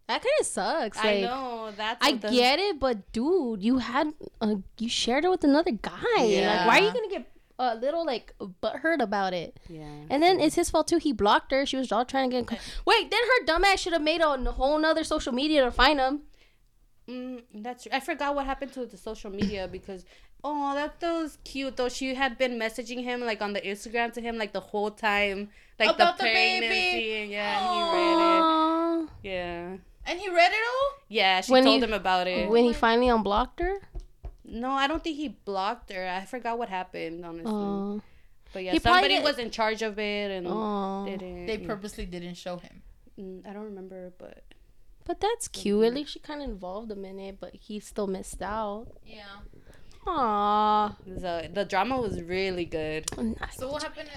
That 0.07 0.21
kind 0.21 0.33
of 0.39 0.45
sucks. 0.45 0.97
I 1.03 1.21
know. 1.21 1.71
That's 1.75 2.05
I 2.05 2.13
the- 2.13 2.29
get 2.29 2.59
it, 2.59 2.79
but 2.79 3.11
dude, 3.11 3.63
you 3.63 3.79
had 3.79 4.13
uh, 4.41 4.55
you 4.77 4.89
shared 4.89 5.25
it 5.25 5.29
with 5.29 5.43
another 5.43 5.71
guy. 5.71 6.23
Yeah. 6.23 6.57
Like, 6.57 6.67
why 6.67 6.79
are 6.79 6.83
you 6.87 6.93
gonna 6.93 7.09
get 7.09 7.31
a 7.59 7.75
little 7.75 8.05
like 8.05 8.33
butthurt 8.63 9.01
about 9.01 9.33
it? 9.33 9.59
Yeah. 9.67 9.83
And 10.09 10.21
then 10.23 10.39
it's 10.39 10.55
his 10.55 10.69
fault 10.69 10.87
too. 10.87 10.97
He 10.97 11.11
blocked 11.13 11.51
her. 11.51 11.65
She 11.65 11.75
was 11.77 11.91
all 11.91 12.05
trying 12.05 12.29
to 12.29 12.41
get. 12.41 12.51
In 12.51 12.57
Wait, 12.85 13.11
then 13.11 13.19
her 13.19 13.45
dumbass 13.45 13.79
should 13.79 13.93
have 13.93 14.01
made 14.01 14.21
a 14.21 14.37
whole 14.51 14.77
nother 14.79 15.03
social 15.03 15.33
media 15.33 15.63
to 15.65 15.71
find 15.71 15.99
him. 15.99 16.21
Mm, 17.09 17.43
that's 17.55 17.83
true. 17.83 17.91
I 17.93 17.99
forgot 18.01 18.35
what 18.35 18.45
happened 18.45 18.73
to 18.73 18.85
the 18.85 18.97
social 18.97 19.31
media 19.31 19.67
because 19.71 20.03
oh 20.43 20.73
that, 20.75 20.99
that 20.99 21.13
was 21.13 21.37
cute 21.45 21.77
though. 21.77 21.87
She 21.89 22.15
had 22.15 22.37
been 22.37 22.59
messaging 22.59 23.03
him 23.03 23.21
like 23.21 23.41
on 23.41 23.53
the 23.53 23.61
Instagram 23.61 24.11
to 24.13 24.21
him 24.21 24.37
like 24.37 24.51
the 24.51 24.59
whole 24.59 24.91
time, 24.91 25.49
like 25.79 25.89
About 25.95 26.17
the 26.17 26.23
the 26.25 26.29
baby. 26.29 27.31
yeah, 27.31 27.59
and 27.59 27.75
he 27.75 27.81
read 27.97 28.17
Aww. 28.19 29.03
it. 29.05 29.09
Yeah, 29.23 29.77
And 30.07 30.19
he 30.19 30.29
read 30.29 30.51
it 30.51 30.57
all? 30.73 30.89
yeah. 31.09 31.41
She 31.41 31.51
When 31.51 31.63
told 31.63 31.81
he- 31.81 31.87
him 31.87 31.93
about 31.93 32.27
it. 32.27 32.49
When 32.49 32.63
he 32.63 32.73
finally 32.73 33.09
unblocked 33.09 33.59
her. 33.59 33.75
no, 34.45 34.71
I 34.71 34.87
don't 34.87 35.03
think 35.03 35.17
he 35.17 35.27
blocked 35.29 35.91
her. 35.91 36.07
I 36.07 36.25
forgot 36.25 36.57
what 36.57 36.69
happened 36.69 37.25
honestly. 37.25 37.51
Oh. 37.53 38.01
but 38.53 38.63
yeah, 38.63 38.71
he 38.71 38.79
probably 38.79 39.09
somebody 39.09 39.19
was 39.23 39.37
in 39.37 39.51
charge 39.51 39.81
of 39.81 39.99
it 39.99 40.31
and 40.31 40.45
didn't. 41.05 41.45
They 41.47 41.57
purposely 41.57 42.05
didn't 42.05 42.35
show 42.35 42.57
him. 42.57 42.81
Mm, 43.19 43.47
I 43.49 43.51
don't 43.53 43.65
remember, 43.65 44.13
but 44.17 44.43
But 45.05 45.19
that's 45.19 45.47
cute. 45.49 45.83
At 45.85 45.93
least 45.93 46.11
she 46.13 46.19
kind 46.19 46.41
of 46.41 46.49
involved 46.49 46.89
him 46.91 47.03
in 47.03 47.19
it, 47.19 47.39
but 47.39 47.53
he 47.55 47.79
still 47.79 48.07
missed 48.07 48.41
out. 48.41 48.87
Yeah. 49.05 49.23
Aww. 50.05 50.95
the 51.05 51.49
the 51.53 51.65
drama 51.65 51.99
was 51.99 52.21
really 52.21 52.63
good. 52.63 53.09
So 53.57 53.69
what 53.71 53.83
happened? 53.83 54.09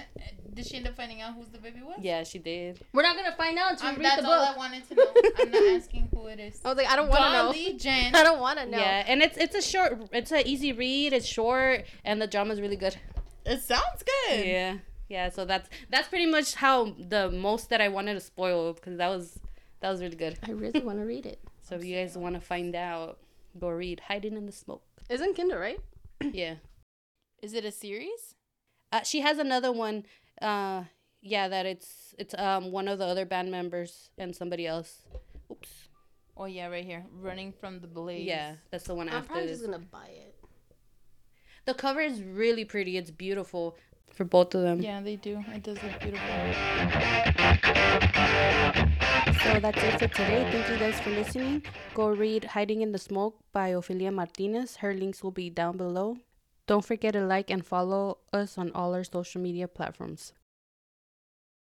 Did 0.53 0.65
she 0.65 0.75
end 0.75 0.87
up 0.87 0.95
finding 0.95 1.21
out 1.21 1.33
who's 1.35 1.47
the 1.49 1.57
baby 1.57 1.81
was? 1.81 1.97
Yeah, 2.01 2.23
she 2.23 2.37
did. 2.39 2.83
We're 2.93 3.03
not 3.03 3.15
gonna 3.15 3.35
find 3.35 3.57
out 3.57 3.71
until 3.71 3.87
Um, 3.89 3.95
we 3.95 4.03
read 4.03 4.11
that's 4.17 4.25
all 4.25 4.33
I 4.33 4.55
wanted 4.57 4.87
to 4.89 4.95
know. 4.95 5.13
I'm 5.39 5.51
not 5.51 5.63
asking 5.81 6.09
who 6.13 6.27
it 6.27 6.39
is. 6.39 6.59
I 6.65 6.69
was 6.69 6.77
like, 6.77 6.87
I 6.89 6.95
don't 6.95 7.07
want 7.09 7.21
to 7.23 7.31
know. 7.31 7.43
Golly, 7.45 7.73
Jen. 7.77 8.13
I 8.19 8.23
don't 8.23 8.39
want 8.39 8.59
to 8.59 8.65
know. 8.65 8.77
Yeah, 8.77 9.03
and 9.07 9.21
it's 9.21 9.37
it's 9.37 9.55
a 9.55 9.61
short, 9.61 10.09
it's 10.11 10.31
an 10.31 10.43
easy 10.45 10.73
read. 10.73 11.13
It's 11.13 11.25
short, 11.25 11.85
and 12.03 12.21
the 12.21 12.27
drama's 12.27 12.59
really 12.59 12.75
good. 12.75 12.95
It 13.45 13.61
sounds 13.61 14.03
good. 14.27 14.45
Yeah. 14.45 14.77
Yeah, 15.09 15.29
so 15.29 15.43
that's 15.45 15.69
that's 15.89 16.07
pretty 16.07 16.25
much 16.25 16.55
how 16.55 16.95
the 16.97 17.29
most 17.31 17.69
that 17.69 17.81
I 17.81 17.89
wanted 17.89 18.13
to 18.15 18.19
spoil 18.21 18.73
because 18.73 18.97
that 18.97 19.07
was 19.09 19.39
that 19.81 19.89
was 19.89 20.01
really 20.01 20.15
good. 20.15 20.37
I 20.47 20.51
really 20.51 20.79
want 20.81 20.99
to 20.99 21.05
read 21.05 21.25
it. 21.25 21.39
So 21.63 21.75
if 21.75 21.85
you 21.85 21.95
guys 21.95 22.17
want 22.17 22.35
to 22.35 22.41
find 22.41 22.75
out, 22.75 23.19
go 23.57 23.69
read 23.69 24.01
Hiding 24.01 24.35
in 24.35 24.45
the 24.45 24.51
Smoke. 24.51 24.81
It's 25.09 25.23
in 25.23 25.33
Kindle, 25.33 25.57
right? 25.57 25.79
yeah. 26.33 26.55
Is 27.41 27.53
it 27.53 27.63
a 27.63 27.71
series? 27.71 28.35
Uh, 28.91 29.03
she 29.03 29.21
has 29.21 29.37
another 29.37 29.71
one. 29.71 30.03
Uh, 30.41 30.83
yeah, 31.21 31.47
that 31.47 31.65
it's 31.65 32.15
it's 32.17 32.33
um 32.37 32.71
one 32.71 32.87
of 32.87 32.99
the 32.99 33.05
other 33.05 33.25
band 33.25 33.51
members 33.51 34.09
and 34.17 34.35
somebody 34.35 34.65
else. 34.65 35.03
Oops. 35.51 35.69
Oh 36.35 36.45
yeah, 36.45 36.67
right 36.67 36.83
here. 36.85 37.05
Running 37.13 37.53
from 37.53 37.79
the 37.79 37.87
blaze. 37.87 38.25
Yeah, 38.25 38.55
that's 38.71 38.85
the 38.85 38.95
one 38.95 39.07
I'm 39.09 39.15
after 39.15 39.27
probably 39.29 39.47
this. 39.47 39.59
just 39.59 39.69
gonna 39.69 39.85
buy 39.91 40.07
it. 40.07 40.35
The 41.65 41.75
cover 41.75 42.01
is 42.01 42.23
really 42.23 42.65
pretty. 42.65 42.97
It's 42.97 43.11
beautiful 43.11 43.77
for 44.09 44.25
both 44.25 44.55
of 44.55 44.63
them. 44.63 44.81
Yeah, 44.81 44.99
they 45.01 45.15
do. 45.15 45.43
It 45.53 45.63
does 45.63 45.77
look 45.83 45.99
beautiful. 45.99 46.27
So 49.43 49.59
that's 49.59 49.83
it 49.83 49.99
for 49.99 50.07
today. 50.07 50.47
Thank 50.51 50.69
you 50.69 50.77
guys 50.77 50.99
for 51.01 51.09
listening. 51.11 51.63
Go 51.93 52.09
read 52.09 52.43
Hiding 52.45 52.81
in 52.81 52.91
the 52.91 52.97
Smoke 52.97 53.37
by 53.51 53.71
Ofelia 53.71 54.13
Martinez. 54.13 54.77
Her 54.77 54.93
links 54.93 55.23
will 55.23 55.31
be 55.31 55.49
down 55.49 55.77
below. 55.77 56.17
Don't 56.71 56.85
forget 56.85 57.11
to 57.11 57.25
like 57.25 57.49
and 57.51 57.65
follow 57.65 58.19
us 58.31 58.57
on 58.57 58.71
all 58.71 58.95
our 58.95 59.03
social 59.03 59.41
media 59.41 59.67
platforms. 59.67 60.31